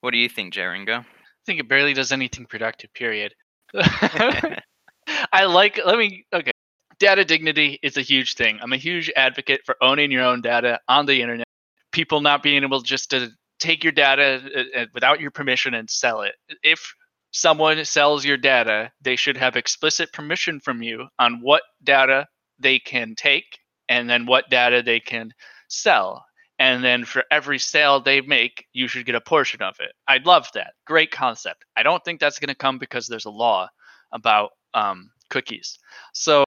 [0.00, 1.00] What do you think, Jeringo?
[1.00, 1.04] I
[1.44, 3.34] think it barely does anything productive, period.
[3.74, 6.52] I like, let me, okay.
[6.98, 8.58] Data dignity is a huge thing.
[8.60, 11.46] I'm a huge advocate for owning your own data on the internet.
[11.92, 13.30] People not being able just to
[13.60, 16.34] take your data uh, uh, without your permission and sell it.
[16.62, 16.94] If
[17.30, 22.26] someone sells your data, they should have explicit permission from you on what data
[22.58, 23.58] they can take
[23.88, 25.32] and then what data they can
[25.68, 26.24] sell.
[26.58, 29.92] And then for every sale they make, you should get a portion of it.
[30.08, 30.72] I'd love that.
[30.84, 31.64] Great concept.
[31.76, 33.68] I don't think that's going to come because there's a law
[34.10, 35.78] about um, cookies.
[36.12, 36.44] So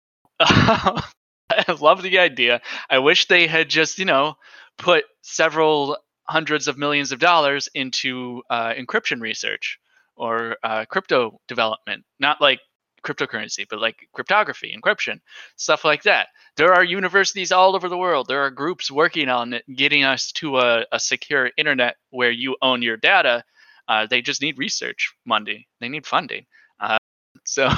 [1.50, 2.60] I love the idea.
[2.90, 4.34] I wish they had just, you know,
[4.78, 5.96] put several
[6.28, 9.78] hundreds of millions of dollars into uh, encryption research
[10.16, 12.60] or uh, crypto development, not like
[13.04, 15.20] cryptocurrency, but like cryptography, encryption,
[15.56, 16.28] stuff like that.
[16.56, 18.26] There are universities all over the world.
[18.28, 22.82] There are groups working on getting us to a, a secure internet where you own
[22.82, 23.44] your data.
[23.88, 25.68] Uh, they just need research money.
[25.80, 26.46] They need funding.
[26.80, 26.96] Uh,
[27.44, 27.68] so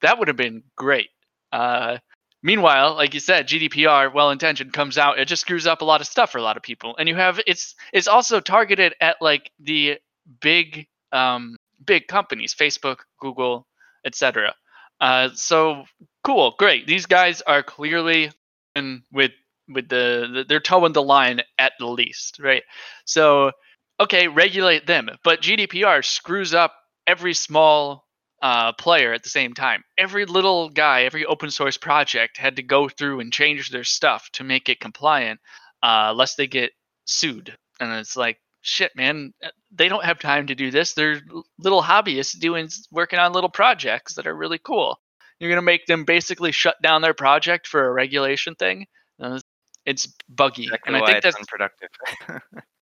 [0.00, 1.10] that would have been great.
[1.54, 1.98] Uh,
[2.44, 5.18] Meanwhile, like you said, GDPR, well intentioned, comes out.
[5.18, 6.94] It just screws up a lot of stuff for a lot of people.
[6.98, 9.96] And you have it's it's also targeted at like the
[10.42, 13.66] big um, big companies, Facebook, Google,
[14.04, 14.54] etc.
[15.00, 15.84] Uh, so
[16.22, 16.86] cool, great.
[16.86, 18.30] These guys are clearly
[18.76, 19.32] in with
[19.66, 22.62] with the, the they're toeing the line at the least, right?
[23.06, 23.52] So
[23.98, 26.74] okay, regulate them, but GDPR screws up
[27.06, 28.03] every small
[28.44, 29.82] uh, player at the same time.
[29.96, 34.28] Every little guy, every open source project had to go through and change their stuff
[34.34, 35.40] to make it compliant,
[35.82, 36.72] uh, lest they get
[37.06, 37.56] sued.
[37.80, 40.92] And it's like, shit, man, uh, they don't have time to do this.
[40.92, 41.22] They're
[41.58, 45.00] little hobbyists doing working on little projects that are really cool.
[45.40, 48.86] You're gonna make them basically shut down their project for a regulation thing.
[49.18, 49.40] Uh,
[49.86, 51.88] it's buggy, exactly and I think that's unproductive.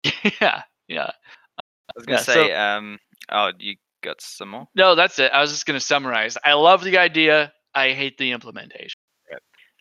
[0.42, 1.12] yeah, yeah.
[1.60, 2.98] I was gonna Yeah, say, so- um,
[3.32, 3.76] oh, you
[4.06, 4.68] got some more?
[4.76, 5.32] No, that's it.
[5.32, 6.38] I was just gonna summarize.
[6.44, 7.54] I love the idea.
[7.74, 9.00] I hate the implementation.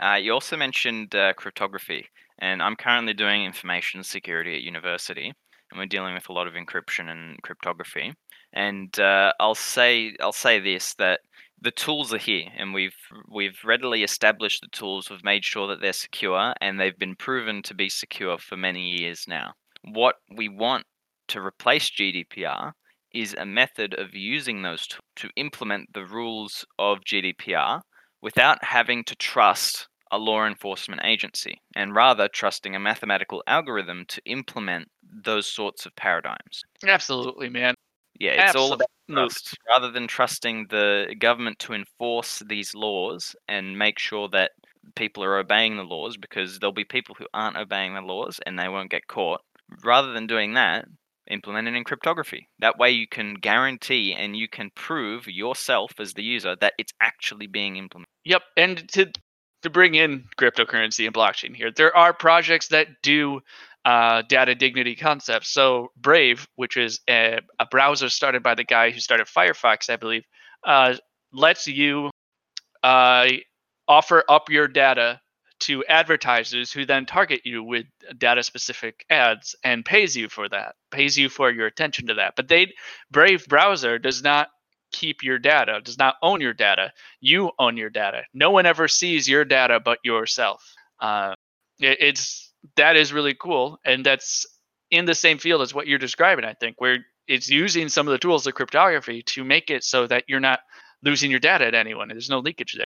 [0.00, 2.06] Uh, you also mentioned uh, cryptography,
[2.38, 5.32] and I'm currently doing information security at university,
[5.70, 8.12] and we're dealing with a lot of encryption and cryptography.
[8.52, 11.20] And uh, I'll say I'll say this that
[11.60, 12.96] the tools are here, and we've
[13.28, 15.10] we've readily established the tools.
[15.10, 18.98] We've made sure that they're secure, and they've been proven to be secure for many
[18.98, 19.54] years now.
[19.82, 20.86] What we want
[21.28, 22.72] to replace GDPR
[23.14, 27.80] is a method of using those tools to implement the rules of GDPR
[28.20, 34.20] without having to trust a law enforcement agency and rather trusting a mathematical algorithm to
[34.26, 34.88] implement
[35.24, 36.62] those sorts of paradigms.
[36.86, 37.74] Absolutely, man.
[38.20, 43.78] Yeah, it's all about trust rather than trusting the government to enforce these laws and
[43.78, 44.52] make sure that
[44.94, 48.58] people are obeying the laws because there'll be people who aren't obeying the laws and
[48.58, 49.40] they won't get caught.
[49.82, 50.86] Rather than doing that,
[51.30, 52.48] implement it in cryptography.
[52.58, 56.92] That way you can guarantee and you can prove yourself as the user that it's
[57.00, 58.08] actually being implemented.
[58.24, 59.10] Yep, and to
[59.62, 63.40] to bring in cryptocurrency and blockchain here, there are projects that do
[63.84, 65.48] uh, data dignity concepts.
[65.48, 69.96] So Brave, which is a, a browser started by the guy who started Firefox, I
[69.96, 70.24] believe,
[70.64, 70.96] uh,
[71.32, 72.10] lets you
[72.82, 73.28] uh,
[73.88, 75.20] offer up your data
[75.60, 77.86] to advertisers who then target you with
[78.18, 82.34] data specific ads and pays you for that pays you for your attention to that.
[82.36, 82.74] But they
[83.10, 84.48] brave browser does not
[84.92, 86.92] keep your data does not own your data.
[87.20, 88.22] You own your data.
[88.32, 90.62] No one ever sees your data but yourself.
[91.00, 91.34] Uh,
[91.78, 94.46] it, it's that is really cool and that's
[94.90, 98.12] in the same field as what you're describing i think where it's using some of
[98.12, 100.60] the tools of cryptography to make it so that you're not
[101.02, 102.08] losing your data to anyone.
[102.08, 102.86] There's no leakage there.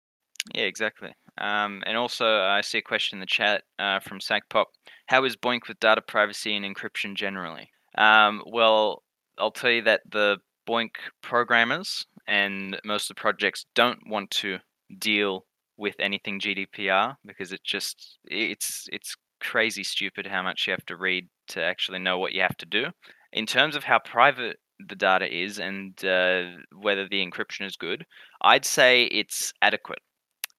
[0.54, 1.12] Yeah, exactly.
[1.40, 4.66] Um, and also, I see a question in the chat uh, from Sackpop.
[5.06, 7.70] How is BOINC with data privacy and encryption generally?
[7.96, 9.02] Um, well,
[9.38, 10.90] I'll tell you that the BOINC
[11.22, 14.58] programmers and most of the projects don't want to
[14.98, 20.84] deal with anything GDPR because it just it's it's crazy stupid how much you have
[20.84, 22.86] to read to actually know what you have to do.
[23.32, 26.42] In terms of how private the data is and uh,
[26.78, 28.04] whether the encryption is good,
[28.42, 30.00] I'd say it's adequate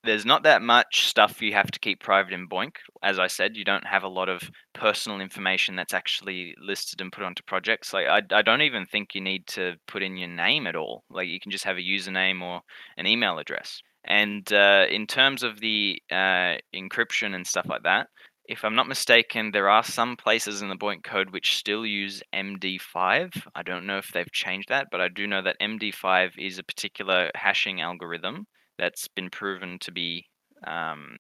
[0.04, 2.76] there's not that much stuff you have to keep private in BOINC.
[3.04, 4.42] As I said, you don't have a lot of
[4.74, 7.94] personal information that's actually listed and put onto projects.
[7.94, 11.04] Like I, I don't even think you need to put in your name at all.
[11.10, 12.62] Like you can just have a username or
[12.98, 13.82] an email address.
[14.04, 18.08] And uh, in terms of the uh, encryption and stuff like that,
[18.46, 22.24] if I'm not mistaken, there are some places in the BOINC code which still use
[22.34, 23.48] MD5.
[23.54, 26.64] I don't know if they've changed that, but I do know that MD5 is a
[26.64, 28.48] particular hashing algorithm
[28.82, 30.26] that's been proven to be
[30.66, 31.18] um,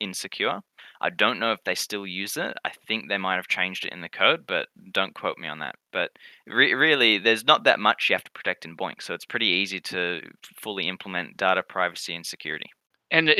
[0.00, 0.60] insecure.
[1.00, 2.56] I don't know if they still use it.
[2.64, 5.60] I think they might have changed it in the code, but don't quote me on
[5.60, 5.76] that.
[5.92, 6.10] But
[6.48, 9.46] re- really, there's not that much you have to protect in BOINC, so it's pretty
[9.46, 10.22] easy to
[10.56, 12.68] fully implement data privacy and security.
[13.12, 13.34] And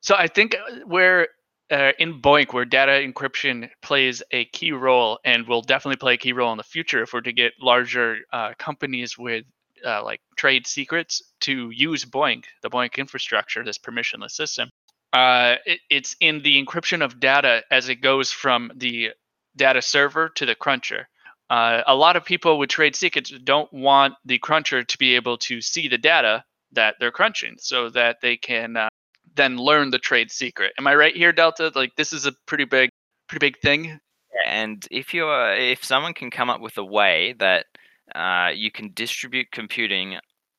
[0.00, 1.28] so I think uh, where
[1.70, 6.18] uh, in BOINC, where data encryption plays a key role and will definitely play a
[6.18, 9.44] key role in the future if we're to get larger uh, companies with
[9.84, 14.70] uh, like trade secrets to use BOINC, the BOINC infrastructure, this permissionless system.
[15.12, 19.10] Uh, it, it's in the encryption of data as it goes from the
[19.56, 21.08] data server to the cruncher.
[21.48, 25.36] Uh, a lot of people with trade secrets don't want the cruncher to be able
[25.36, 28.88] to see the data that they're crunching so that they can uh,
[29.34, 30.72] then learn the trade secret.
[30.78, 31.72] Am I right here, Delta?
[31.74, 32.90] Like this is a pretty big,
[33.28, 33.98] pretty big thing.
[34.46, 37.66] And if you're, if someone can come up with a way that
[38.14, 40.16] uh, you can distribute computing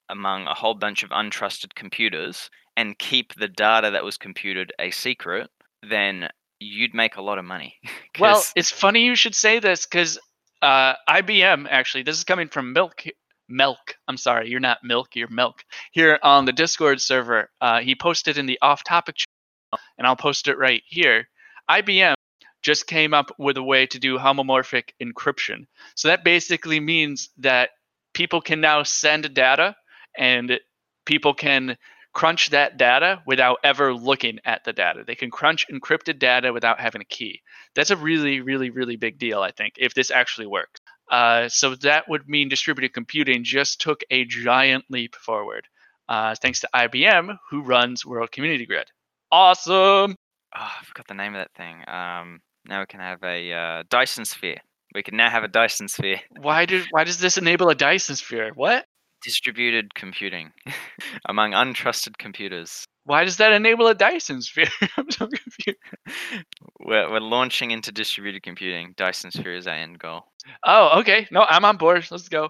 [0.10, 4.92] among a whole bunch of untrusted computers and keep the data that was computed a
[4.92, 5.50] secret,
[5.88, 7.76] then you'd make a lot of money.
[8.20, 10.20] well, it's funny you should say this because
[10.62, 13.04] uh, IBM actually, this is coming from Milk.
[13.50, 15.64] Milk, I'm sorry, you're not Milk, you're Milk.
[15.92, 20.48] Here on the Discord server, uh, he posted in the off-topic channel, and I'll post
[20.48, 21.28] it right here.
[21.70, 22.14] IBM
[22.62, 25.66] just came up with a way to do homomorphic encryption.
[25.96, 27.72] So that basically means that
[28.14, 29.76] people can now send data
[30.18, 30.60] and
[31.06, 31.78] people can
[32.14, 35.04] crunch that data without ever looking at the data.
[35.06, 37.42] They can crunch encrypted data without having a key.
[37.76, 40.80] That's a really, really, really big deal, I think, if this actually works.
[41.10, 45.68] Uh, so that would mean distributed computing just took a giant leap forward,
[46.08, 48.88] uh, thanks to IBM, who runs World Community Grid.
[49.32, 50.16] Awesome!
[50.54, 51.84] Oh, I forgot the name of that thing.
[51.88, 54.58] Um, now we can have a uh, Dyson sphere.
[54.96, 56.22] We can now have a Dyson sphere.
[56.40, 58.52] Why did why does this enable a Dyson sphere?
[58.56, 58.86] What?
[59.22, 60.52] Distributed computing
[61.30, 62.86] among untrusted computers.
[63.04, 64.70] Why does that enable a Dyson sphere?
[64.98, 65.80] I'm so confused.
[66.80, 68.94] We're, we're launching into distributed computing.
[68.98, 70.24] Dyson sphere is our end goal.
[70.66, 71.28] Oh, okay.
[71.30, 72.08] No, I'm on board.
[72.10, 72.50] Let's go.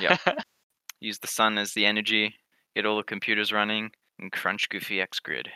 [0.00, 0.18] Yep.
[1.00, 2.34] Use the sun as the energy,
[2.74, 5.48] get all the computers running, and crunch GoofyxGrid.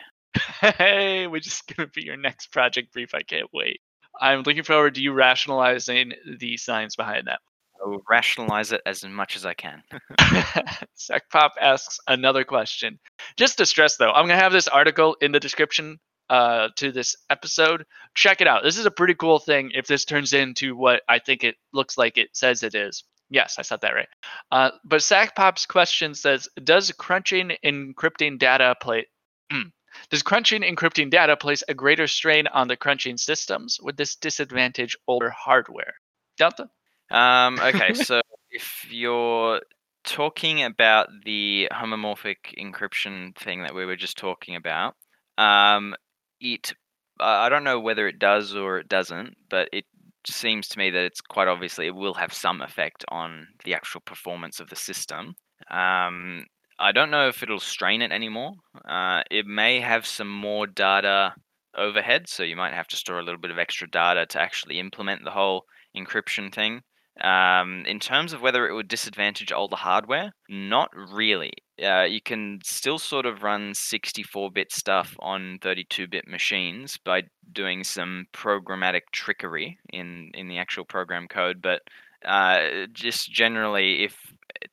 [0.61, 3.13] Hey, we're just gonna be your next project brief.
[3.13, 3.81] I can't wait.
[4.19, 7.39] I'm looking forward to you rationalizing the science behind that.
[7.81, 9.81] I will rationalize it as much as I can.
[11.31, 12.99] Pop asks another question.
[13.37, 17.15] Just to stress though, I'm gonna have this article in the description uh, to this
[17.29, 17.85] episode.
[18.15, 18.63] Check it out.
[18.63, 21.97] This is a pretty cool thing if this turns into what I think it looks
[21.97, 23.03] like it says it is.
[23.29, 24.07] Yes, I said that right.
[24.51, 29.05] Uh, but Pop's question says, does crunching encrypting data play?
[30.09, 33.79] Does crunching encrypting data place a greater strain on the crunching systems?
[33.81, 35.93] Would this disadvantage older hardware?
[36.37, 36.69] Delta?
[37.11, 39.61] Um, okay, so if you're
[40.03, 44.95] talking about the homomorphic encryption thing that we were just talking about,
[45.37, 45.95] um,
[46.39, 46.73] it
[47.19, 49.85] I don't know whether it does or it doesn't, but it
[50.25, 54.01] seems to me that it's quite obviously it will have some effect on the actual
[54.01, 55.35] performance of the system.
[55.69, 56.45] Um,
[56.79, 58.53] I don't know if it'll strain it anymore.
[58.87, 61.33] Uh, it may have some more data
[61.77, 64.79] overhead, so you might have to store a little bit of extra data to actually
[64.79, 65.65] implement the whole
[65.95, 66.81] encryption thing.
[67.21, 71.51] Um, in terms of whether it would disadvantage older hardware, not really.
[71.83, 77.23] Uh, you can still sort of run 64 bit stuff on 32 bit machines by
[77.51, 81.81] doing some programmatic trickery in, in the actual program code, but
[82.25, 84.15] uh, just generally, if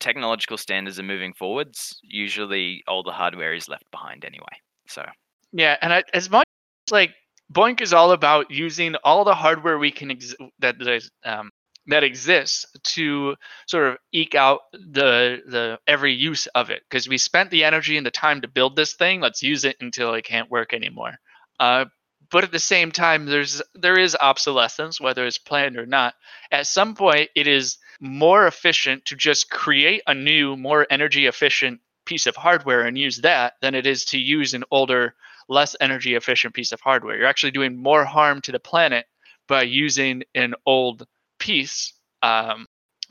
[0.01, 4.45] technological standards are moving forwards, usually older hardware is left behind anyway.
[4.89, 5.05] So
[5.53, 6.47] yeah, and I, as much
[6.91, 7.13] like
[7.53, 10.77] BOINC is all about using all the hardware we can ex- that
[11.25, 11.51] um,
[11.87, 17.19] that exists to sort of eke out the the every use of it because we
[17.19, 20.25] spent the energy and the time to build this thing let's use it until it
[20.25, 21.13] can't work anymore
[21.61, 21.85] uh,
[22.31, 26.15] but at the same time there's there is obsolescence whether it's planned or not.
[26.51, 31.81] At some point it is more efficient to just create a new more energy efficient
[32.05, 35.15] piece of hardware and use that than it is to use an older
[35.49, 37.17] less energy efficient piece of hardware.
[37.17, 39.07] You're actually doing more harm to the planet
[39.49, 41.07] by using an old
[41.39, 42.67] piece, um,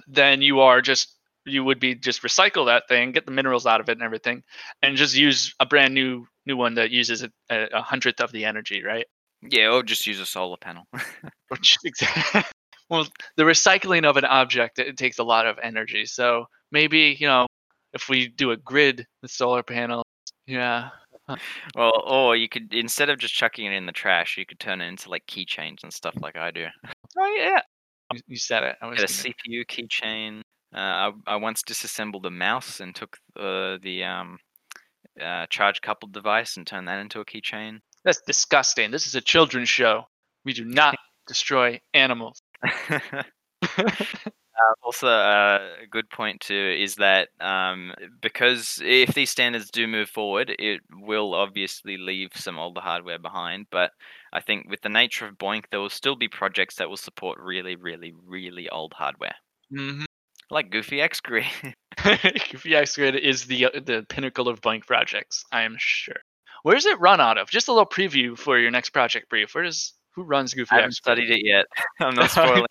[0.07, 1.11] then you are just
[1.45, 4.43] you would be just recycle that thing, get the minerals out of it and everything,
[4.81, 8.45] and just use a brand new new one that uses a, a hundredth of the
[8.45, 9.05] energy, right?
[9.41, 10.85] Yeah, or just use a solar panel.
[12.89, 13.07] well,
[13.37, 16.05] the recycling of an object it takes a lot of energy.
[16.05, 17.47] So maybe you know
[17.93, 20.05] if we do a grid with solar panels,
[20.47, 20.89] yeah.
[21.75, 24.81] Well, or you could instead of just chucking it in the trash, you could turn
[24.81, 26.67] it into like keychains and stuff like I do.
[27.17, 27.61] Oh yeah,
[28.13, 28.75] you, you said it.
[28.81, 30.41] I was Get a CPU keychain.
[30.75, 34.37] Uh, I, I once disassembled a mouse and took uh, the um,
[35.21, 37.79] uh, charge coupled device and turn that into a keychain.
[38.03, 38.91] That's disgusting.
[38.91, 40.03] This is a children's show.
[40.43, 40.95] We do not
[41.27, 42.41] destroy animals.
[44.57, 49.85] Uh, also, uh, a good point too is that um, because if these standards do
[49.85, 53.65] move forward, it will obviously leave some older hardware behind.
[53.69, 53.91] But
[54.31, 57.39] I think with the nature of BOINC, there will still be projects that will support
[57.39, 59.35] really, really, really old hardware,
[59.69, 60.03] hmm
[60.51, 61.73] like GoofyxGrid.
[61.97, 65.43] GoofyxGrid is the uh, the pinnacle of blank projects.
[65.51, 66.17] I am sure.
[66.63, 67.49] Where does it run out of?
[67.49, 69.53] Just a little preview for your next project brief.
[69.53, 71.65] Where does who runs Goofy I haven't X studied it yet.
[71.99, 72.65] I'm not spoiling.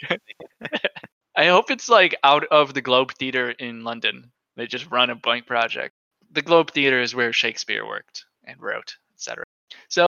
[1.36, 4.30] I hope it's like out of the Globe Theatre in London.
[4.56, 5.94] They just run a blank project.
[6.32, 9.44] The Globe Theatre is where Shakespeare worked and wrote, etc.
[9.88, 10.06] So,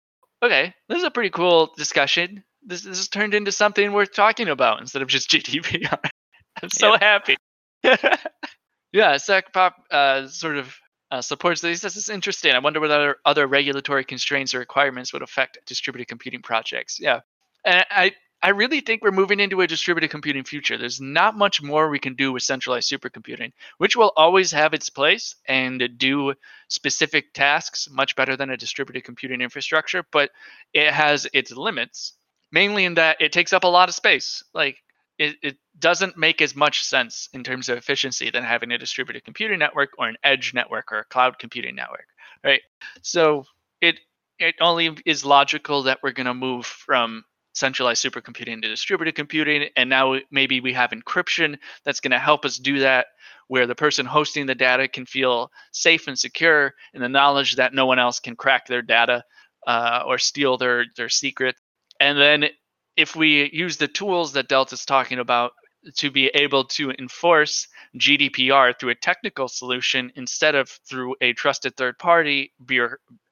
[0.42, 2.42] okay, this is a pretty cool discussion.
[2.62, 5.98] This, this has turned into something worth talking about instead of just GDPR.
[6.62, 7.36] I'm so happy.
[8.92, 10.74] yeah, SecPop uh, sort of
[11.10, 11.80] uh, supports this.
[11.80, 12.52] This is interesting.
[12.52, 17.00] I wonder what other other regulatory constraints or requirements would affect distributed computing projects.
[17.00, 17.20] Yeah,
[17.64, 18.12] and I
[18.42, 20.78] I really think we're moving into a distributed computing future.
[20.78, 24.88] There's not much more we can do with centralized supercomputing, which will always have its
[24.88, 26.34] place and do
[26.68, 30.30] specific tasks much better than a distributed computing infrastructure, but
[30.72, 32.14] it has its limits,
[32.50, 34.42] mainly in that it takes up a lot of space.
[34.54, 34.78] Like
[35.20, 39.22] it, it doesn't make as much sense in terms of efficiency than having a distributed
[39.22, 42.06] computing network or an edge network or a cloud computing network,
[42.42, 42.62] right?
[43.02, 43.44] So
[43.82, 44.00] it
[44.38, 49.68] it only is logical that we're going to move from centralized supercomputing to distributed computing
[49.76, 53.06] and now maybe we have encryption that's going to help us do that
[53.48, 57.74] where the person hosting the data can feel safe and secure in the knowledge that
[57.74, 59.22] no one else can crack their data
[59.66, 61.56] uh, or steal their their secret
[61.98, 62.48] and then
[63.00, 65.52] if we use the tools that delta's talking about
[65.96, 67.66] to be able to enforce
[67.98, 72.52] gdpr through a technical solution instead of through a trusted third party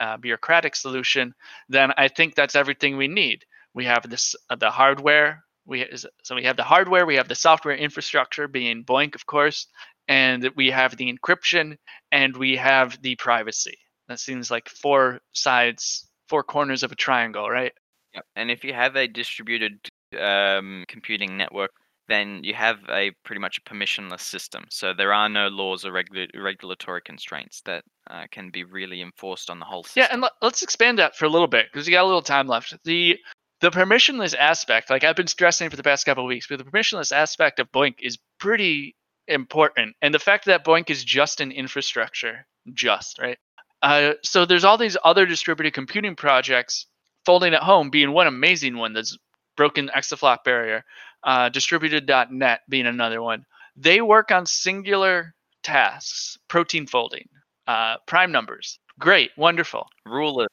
[0.00, 1.34] uh, bureaucratic solution
[1.68, 3.44] then i think that's everything we need.
[3.74, 5.86] We have this uh, the hardware we
[6.24, 9.66] so we have the hardware we have the software infrastructure being BOINC of course
[10.08, 11.76] and we have the encryption
[12.10, 13.76] and we have the privacy.
[14.08, 17.74] That seems like four sides four corners of a triangle right
[18.14, 18.24] Yep.
[18.36, 19.78] And if you have a distributed
[20.18, 21.70] um, computing network,
[22.08, 24.64] then you have a pretty much a permissionless system.
[24.70, 29.50] So there are no laws or regula- regulatory constraints that uh, can be really enforced
[29.50, 30.00] on the whole system.
[30.02, 32.22] yeah and let, let's expand that for a little bit because we got a little
[32.22, 33.18] time left the
[33.60, 36.64] the permissionless aspect like i've been stressing for the past couple of weeks but the
[36.64, 38.96] permissionless aspect of BOINC is pretty
[39.26, 43.38] important and the fact that BOINC is just an infrastructure just right
[43.82, 46.86] uh, so there's all these other distributed computing projects
[47.28, 49.16] folding at home being one amazing one that's
[49.56, 50.80] broken exaflop barrier
[51.24, 53.44] uh, distributed.net being another one
[53.76, 57.26] they work on singular tasks protein folding
[57.66, 60.46] uh, prime numbers great wonderful rule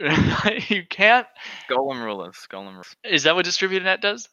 [0.00, 1.26] Rulers, you can't
[1.70, 2.94] Golomb rulers, Golomb rulers.
[3.04, 4.28] is that what distributed net does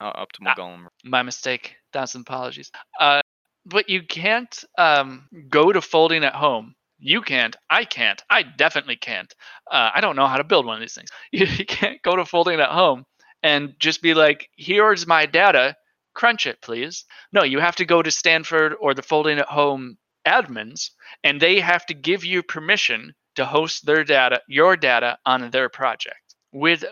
[0.00, 0.54] Oh, optimal Ah.
[0.58, 0.86] Golomb.
[1.04, 2.70] my mistake thousand apologies
[3.00, 3.20] uh,
[3.64, 8.96] but you can't um, go to folding at home you can't i can't i definitely
[8.96, 9.34] can't.
[9.70, 11.10] Uh, i don't know how to build one of these things.
[11.32, 13.04] You, you can't go to folding at home
[13.42, 15.76] and just be like here's my data
[16.14, 17.04] crunch it please.
[17.32, 20.90] No you have to go to stanford or the folding at home admins
[21.22, 25.68] and they have to give you permission to host their data your data on their
[25.68, 26.84] project with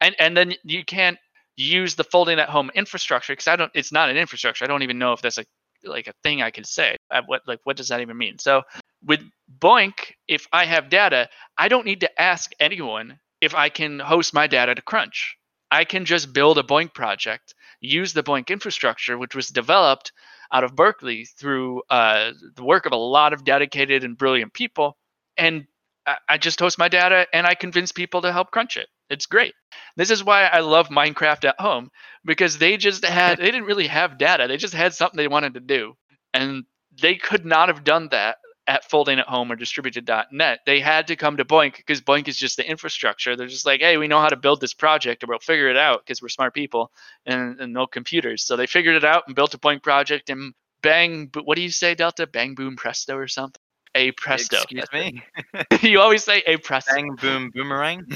[0.00, 1.18] and and then you can't
[1.56, 4.64] use the folding at home infrastructure because I don't it's not an infrastructure.
[4.64, 5.44] I don't even know if that's a
[5.84, 6.96] like a thing I could say.
[7.10, 8.38] I, what like what does that even mean?
[8.38, 8.62] So
[9.04, 9.20] with
[9.58, 9.92] BOINC,
[10.28, 11.28] if I have data,
[11.58, 15.36] I don't need to ask anyone if I can host my data to Crunch.
[15.70, 20.12] I can just build a BOINC project, use the BOINC infrastructure, which was developed
[20.52, 24.98] out of Berkeley through uh, the work of a lot of dedicated and brilliant people,
[25.36, 25.66] and
[26.06, 28.88] I, I just host my data and I convince people to help crunch it.
[29.12, 29.54] It's great.
[29.96, 31.90] This is why I love Minecraft at home
[32.24, 34.48] because they just had they didn't really have data.
[34.48, 35.94] They just had something they wanted to do.
[36.34, 36.64] And
[37.00, 40.60] they could not have done that at folding at home or distributed.net.
[40.66, 43.36] They had to come to BOINC because BOINC is just the infrastructure.
[43.36, 45.76] They're just like, hey, we know how to build this project, or we'll figure it
[45.76, 46.90] out because we're smart people
[47.26, 48.44] and, and no computers.
[48.46, 51.30] So they figured it out and built a BOINC project and bang.
[51.44, 52.26] What do you say, Delta?
[52.26, 53.61] Bang boom presto or something?
[53.94, 54.56] A presto.
[54.56, 55.22] Excuse me.
[55.82, 56.94] you always say a presto.
[56.94, 58.06] Bang boom boomerang.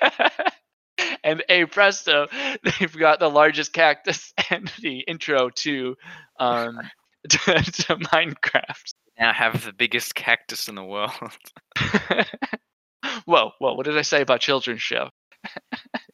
[1.24, 2.28] and a presto,
[2.62, 5.96] they've got the largest cactus and the intro to
[6.38, 6.78] um
[7.28, 8.94] to, to Minecraft.
[9.18, 11.10] now have the biggest cactus in the world.
[13.24, 13.74] whoa, whoa!
[13.74, 15.10] What did I say about children's show?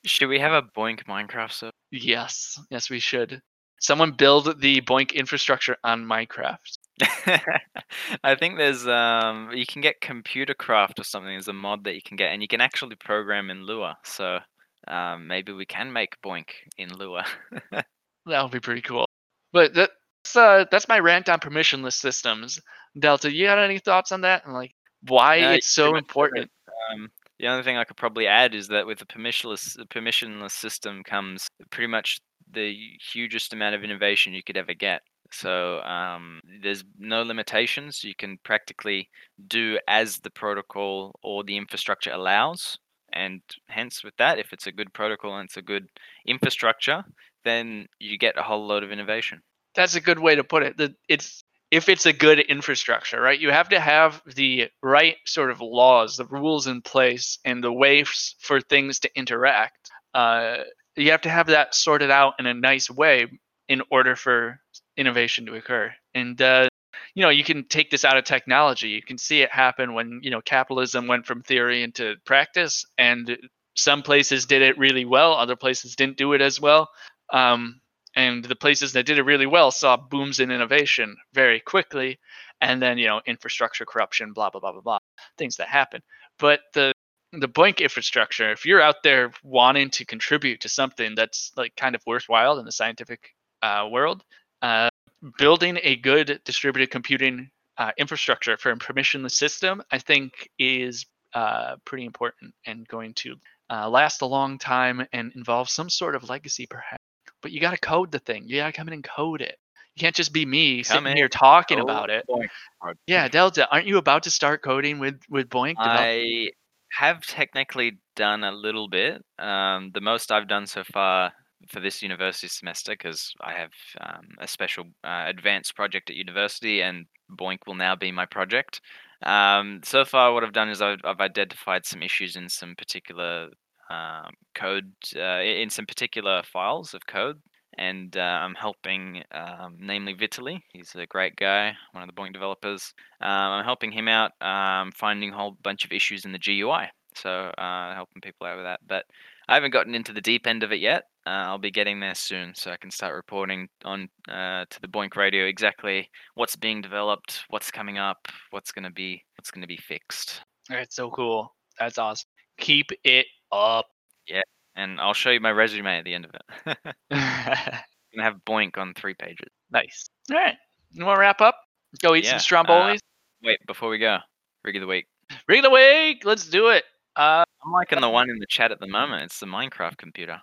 [0.07, 1.73] Should we have a BOINC Minecraft server?
[1.91, 3.41] Yes, yes, we should.
[3.81, 6.79] Someone build the BOINC infrastructure on Minecraft.
[8.23, 11.95] I think there's um you can get computer craft or something as a mod that
[11.95, 13.97] you can get and you can actually program in Lua.
[14.05, 14.39] So
[14.87, 16.47] um maybe we can make BOINC
[16.79, 17.25] in Lua.
[18.27, 19.07] That would be pretty cool.
[19.53, 22.59] But that's uh, that's my rant on permissionless systems.
[22.99, 24.47] Delta, you got any thoughts on that?
[24.47, 24.73] And like
[25.03, 26.51] why No, it's so important?
[26.93, 30.53] um the only thing I could probably add is that with the permissionless a permissionless
[30.53, 32.21] system comes pretty much
[32.51, 32.75] the
[33.13, 35.03] hugest amount of innovation you could ever get.
[35.33, 38.05] So um, there's no limitations.
[38.05, 39.09] You can practically
[39.49, 42.79] do as the protocol or the infrastructure allows.
[43.13, 45.89] And hence, with that, if it's a good protocol and it's a good
[46.27, 47.05] infrastructure,
[47.45, 49.41] then you get a whole load of innovation.
[49.75, 50.97] That's a good way to put it.
[51.09, 53.41] It's if it's a good infrastructure, right?
[53.41, 57.73] You have to have the right sort of laws, the rules in place, and the
[57.73, 59.91] ways for things to interact.
[60.15, 60.59] Uh,
[60.97, 63.27] you have to have that sorted out in a nice way
[63.69, 64.61] in order for
[64.97, 65.93] innovation to occur.
[66.15, 66.69] And uh,
[67.15, 68.89] you know, you can take this out of technology.
[68.89, 73.37] You can see it happen when you know capitalism went from theory into practice, and
[73.77, 76.91] some places did it really well, other places didn't do it as well.
[77.33, 77.81] Um,
[78.17, 82.19] and the places that did it really well saw booms in innovation very quickly,
[82.61, 84.99] and then you know infrastructure corruption, blah blah blah blah blah,
[85.39, 86.03] things that happen.
[86.39, 86.93] But the
[87.33, 91.95] the blank infrastructure, if you're out there wanting to contribute to something that's like kind
[91.95, 94.23] of worthwhile in the scientific uh, world,
[94.65, 94.89] uh,
[95.37, 101.05] building a good distributed computing uh, infrastructure for a permissionless system, I think, is
[101.35, 103.37] uh, pretty important and going to
[103.71, 107.03] uh, last a long time and involve some sort of legacy, perhaps.
[107.43, 108.45] But you got to code the thing.
[108.47, 109.59] You got to come in and code it.
[109.97, 112.25] You can't just be me Come sitting in, here talking about it.
[112.29, 112.95] BOINC.
[113.07, 115.75] Yeah, Delta, aren't you about to start coding with with BOINC?
[115.79, 116.51] I
[116.91, 119.23] have technically done a little bit.
[119.39, 121.33] Um, the most I've done so far
[121.69, 126.83] for this university semester, because I have um, a special uh, advanced project at university,
[126.83, 128.81] and BOINC will now be my project.
[129.23, 133.49] Um, so far, what I've done is I've, I've identified some issues in some particular
[133.91, 137.41] um, code, uh, in some particular files of code.
[137.77, 140.61] And uh, I'm helping, um, namely Vitaly.
[140.73, 142.95] He's a great guy, one of the BOINC developers.
[143.21, 146.87] Um, I'm helping him out, um, finding a whole bunch of issues in the GUI.
[147.17, 148.81] So uh, helping people out with that.
[148.87, 149.07] But
[149.49, 151.05] I haven't gotten into the deep end of it yet.
[151.27, 154.89] Uh, I'll be getting there soon, so I can start reporting on uh, to the
[154.89, 159.77] BOINC Radio exactly what's being developed, what's coming up, what's gonna be what's gonna be
[159.79, 160.43] fixed.
[160.69, 161.55] That's so cool.
[161.79, 162.29] That's awesome.
[162.59, 163.87] Keep it up.
[164.29, 164.43] Yeah,
[164.77, 166.77] and I'll show you my resume at the end of it.
[166.87, 166.95] I'm
[168.15, 169.49] gonna have BOINC on three pages.
[169.71, 170.09] nice.
[170.31, 170.55] All right.
[170.93, 171.57] You want to wrap up?
[172.03, 172.99] Go eat Yeah, some strombolis.
[173.43, 174.19] Wait, before we go,
[174.63, 175.07] rig of the week.
[175.49, 176.25] Rig of the week.
[176.25, 176.85] Let's do it.
[177.17, 179.25] Uh, I'm liking the one in the chat at the moment.
[179.25, 180.41] It's the Minecraft computer.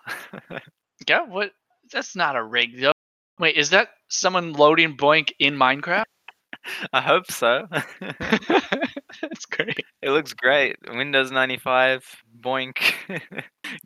[1.07, 1.23] yeah.
[1.23, 1.51] What?
[1.91, 2.93] That's not a rig though.
[3.39, 6.05] Wait, is that someone loading BOINC in Minecraft?
[6.93, 7.67] I hope so.
[7.99, 9.79] That's great.
[10.01, 10.75] it looks great.
[10.87, 12.05] Windows 95,
[12.39, 12.93] BOINC,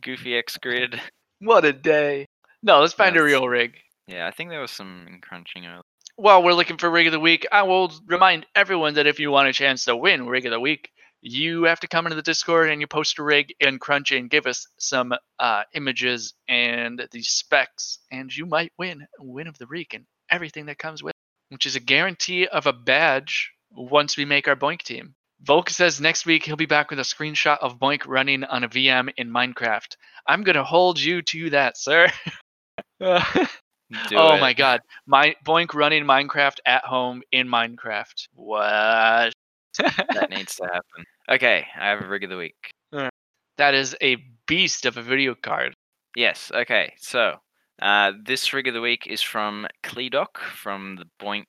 [0.02, 1.00] GoofyxGrid.
[1.40, 2.26] What a day.
[2.62, 3.76] No, let's find a real rig.
[4.06, 5.82] Yeah, I think there was some crunching earlier.
[6.16, 9.30] While we're looking for rig of the week, I will remind everyone that if you
[9.30, 10.90] want a chance to win rig of the week,
[11.26, 14.30] you have to come into the Discord and you post a rig and crunch and
[14.30, 19.66] give us some uh, images and the specs, and you might win win of the
[19.66, 21.14] week and everything that comes with,
[21.50, 25.14] it, which is a guarantee of a badge once we make our BOINC team.
[25.42, 28.68] Volk says next week he'll be back with a screenshot of BOINC running on a
[28.68, 29.96] VM in Minecraft.
[30.28, 32.08] I'm gonna hold you to that, sir.
[34.12, 34.40] Oh it.
[34.40, 34.80] my god.
[35.06, 38.28] My BOINC running Minecraft at home in Minecraft.
[38.34, 39.32] What?
[40.14, 41.04] That needs to happen.
[41.28, 42.70] Okay, I have a rig of the week.
[43.58, 44.16] that is a
[44.46, 45.74] beast of a video card.
[46.14, 46.92] Yes, okay.
[46.98, 47.38] So,
[47.82, 51.46] uh, this rig of the week is from Kleedoc from the BOINC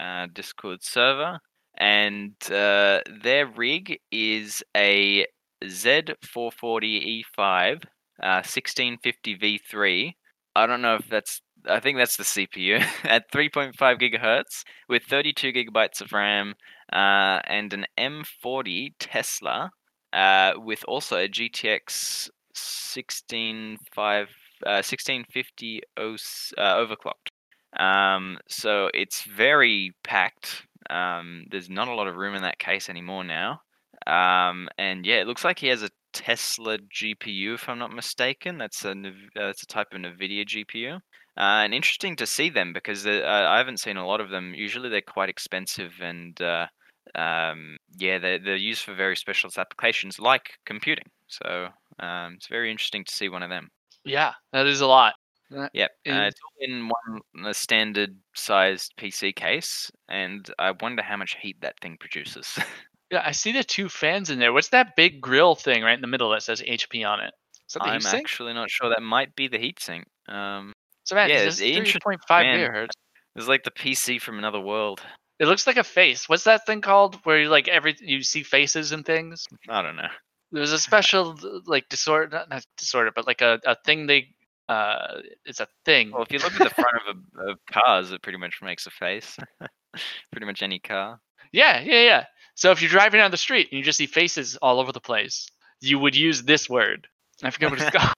[0.00, 1.38] uh, Discord server.
[1.78, 5.24] And uh, their rig is a
[5.64, 7.84] Z440E5
[8.22, 10.12] uh, 1650 V3.
[10.54, 15.52] I don't know if that's, I think that's the CPU at 3.5 gigahertz with 32
[15.52, 16.54] gigabytes of RAM
[16.92, 19.70] uh, and an M40 Tesla
[20.12, 24.28] uh, with also a GTX 165
[24.64, 27.30] uh, 1650 OS, uh, overclocked.
[27.78, 30.66] Um, so it's very packed.
[30.90, 33.60] Um, there's not a lot of room in that case anymore now.
[34.06, 38.58] Um, and yeah, it looks like he has a Tesla GPU, if I'm not mistaken.
[38.58, 41.00] That's a uh, that's a type of NVIDIA GPU.
[41.36, 44.52] Uh, and interesting to see them because uh, I haven't seen a lot of them.
[44.54, 46.66] Usually they're quite expensive and uh,
[47.14, 51.06] um, yeah, they're, they're used for very specialist applications like computing.
[51.28, 51.68] So
[52.00, 53.70] um, it's very interesting to see one of them.
[54.04, 55.14] Yeah, that is a lot.
[55.50, 60.72] That Yep, uh, is- it's all in one a standard sized PC case, and I
[60.80, 62.58] wonder how much heat that thing produces.
[63.10, 64.52] yeah, I see the two fans in there.
[64.52, 67.32] What's that big grill thing right in the middle that says HP on it?
[67.68, 68.88] Is that the I'm actually not sure.
[68.88, 70.04] That might be the heatsink.
[70.28, 70.72] Um,
[71.12, 72.58] Yeah, it's interesting, 3.5 man.
[72.58, 72.90] gigahertz.
[73.36, 75.00] it's like the PC from another world.
[75.38, 76.28] It looks like a face.
[76.28, 77.16] What's that thing called?
[77.24, 79.44] Where you like every you see faces and things.
[79.68, 80.08] I don't know.
[80.52, 81.36] There's a special
[81.66, 84.28] like disorder, not, not disorder, but like a, a thing they
[84.68, 86.12] uh, it's a thing.
[86.12, 88.86] Well, if you look at the front of, a, of cars, it pretty much makes
[88.86, 89.36] a face.
[90.32, 91.20] pretty much any car.
[91.52, 92.24] Yeah, yeah, yeah.
[92.54, 95.00] So if you're driving down the street and you just see faces all over the
[95.00, 95.48] place,
[95.80, 97.08] you would use this word.
[97.42, 98.14] I forget what it's called,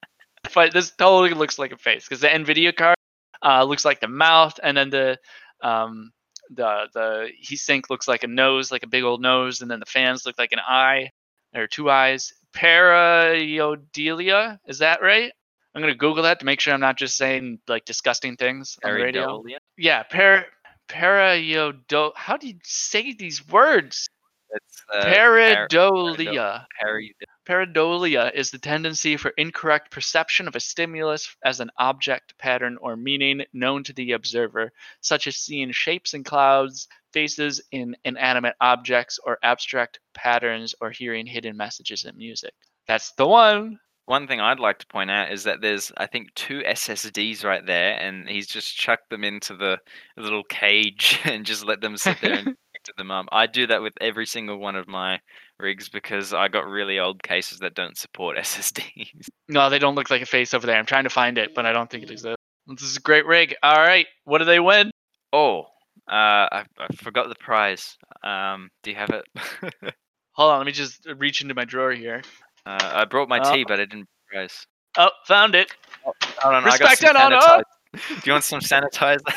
[0.55, 2.97] but this totally looks like a face because the Nvidia card
[3.43, 5.19] uh, looks like the mouth, and then the
[5.63, 6.13] um,
[6.51, 9.81] the the heat sink looks like a nose, like a big old nose, and then
[9.81, 11.11] the fans look like an eye
[11.55, 12.33] or two eyes.
[12.55, 15.33] Pareidolia, is that right?
[15.75, 18.93] I'm gonna Google that to make sure I'm not just saying like disgusting things on
[18.93, 19.43] the radio.
[19.77, 20.47] Yeah, par
[20.89, 22.13] paraiodo.
[22.15, 24.09] How do you say these words?
[24.51, 26.65] It's uh, par- Pareidolia.
[26.81, 32.79] pari- Pareidolia is the tendency for incorrect perception of a stimulus as an object, pattern,
[32.81, 34.73] or meaning known to the observer,
[35.03, 41.27] such as seeing shapes in clouds, faces in inanimate objects, or abstract patterns, or hearing
[41.27, 42.55] hidden messages in music.
[42.87, 43.79] That's the one.
[44.07, 47.65] One thing I'd like to point out is that there's, I think, two SSDs right
[47.65, 49.79] there, and he's just chucked them into the
[50.17, 52.57] little cage and just let them sit there and
[52.97, 53.27] them up.
[53.33, 55.21] I do that with every single one of my
[55.61, 59.29] rigs because I got really old cases that don't support SSDs.
[59.49, 60.77] No, they don't look like a face over there.
[60.77, 62.37] I'm trying to find it, but I don't think it exists.
[62.67, 63.55] This is a great rig.
[63.63, 64.91] All right, what do they win?
[65.33, 65.63] Oh,
[66.11, 67.97] uh, I, I forgot the prize.
[68.23, 69.25] Um, do you have it?
[70.33, 72.23] Hold on, let me just reach into my drawer here.
[72.67, 73.53] uh, I brought my Oh.
[73.55, 74.67] tea, but I didn't prize.
[74.97, 75.71] Oh, found it.
[76.03, 76.17] Hold
[76.55, 77.63] on, I got Respect some and honor!
[77.95, 78.09] sanitizer.
[78.09, 79.35] Do you want some sanitizer?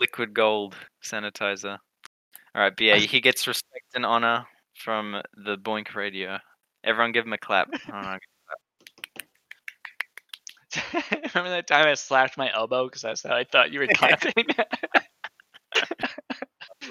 [0.00, 0.74] Liquid gold
[1.04, 1.78] sanitizer.
[2.54, 2.96] All right, BA.
[2.98, 4.46] He gets respect and honor
[4.76, 6.38] from the BOINC Radio.
[6.84, 7.68] Everyone, give him a clap.
[7.92, 8.18] Oh,
[11.34, 14.44] Remember that time I slashed my elbow because that's how I thought you were clapping?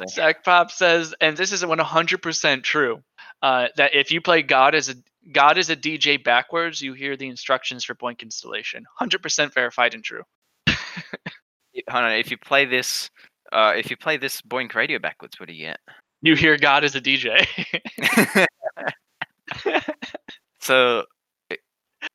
[0.10, 3.04] Zach Pop says, and this is 100% true,
[3.44, 4.96] uh, that if you play God as a
[5.32, 8.86] God is a DJ backwards, you hear the instructions for BOINC installation.
[9.02, 10.24] 100% verified and true.
[11.90, 12.12] Hold on.
[12.14, 13.10] If you play this,
[13.52, 15.80] uh, if you play this BOINC Radio backwards, what do you get?
[16.26, 17.46] You hear God as a DJ.
[20.60, 21.04] so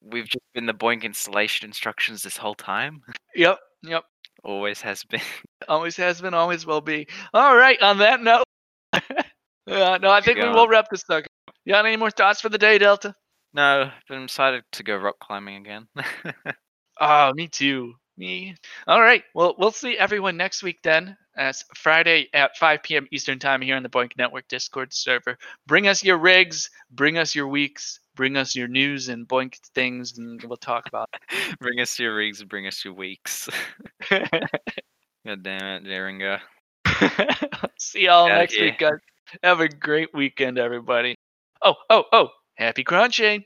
[0.02, 3.02] we've just been the BOINC installation instructions this whole time.
[3.36, 4.02] yep, yep.
[4.42, 5.20] Always has been.
[5.68, 7.06] Always has been, always will be.
[7.32, 8.46] All right, on that note,
[8.92, 9.00] uh,
[9.68, 11.28] no, I think we will wrap this sucker.
[11.64, 13.14] You got any more thoughts for the day, Delta?
[13.54, 15.86] No, but I'm excited to go rock climbing again.
[17.00, 17.94] Oh, me too.
[18.16, 18.54] Me.
[18.86, 19.22] All right.
[19.34, 21.16] Well, we'll see everyone next week then.
[21.40, 23.08] As Friday at 5 p.m.
[23.12, 25.38] Eastern Time here on the BOINC Network Discord server.
[25.66, 30.18] Bring us your rigs, bring us your weeks, bring us your news and BOINC things,
[30.18, 31.58] and we'll talk about it.
[31.58, 33.48] bring us your rigs, bring us your weeks.
[34.10, 36.40] God damn it, Jaringa.
[37.78, 38.98] see y'all next week, guys.
[39.42, 41.14] Have a great weekend, everybody.
[41.62, 42.28] Oh, oh, oh.
[42.56, 43.44] Happy crunching.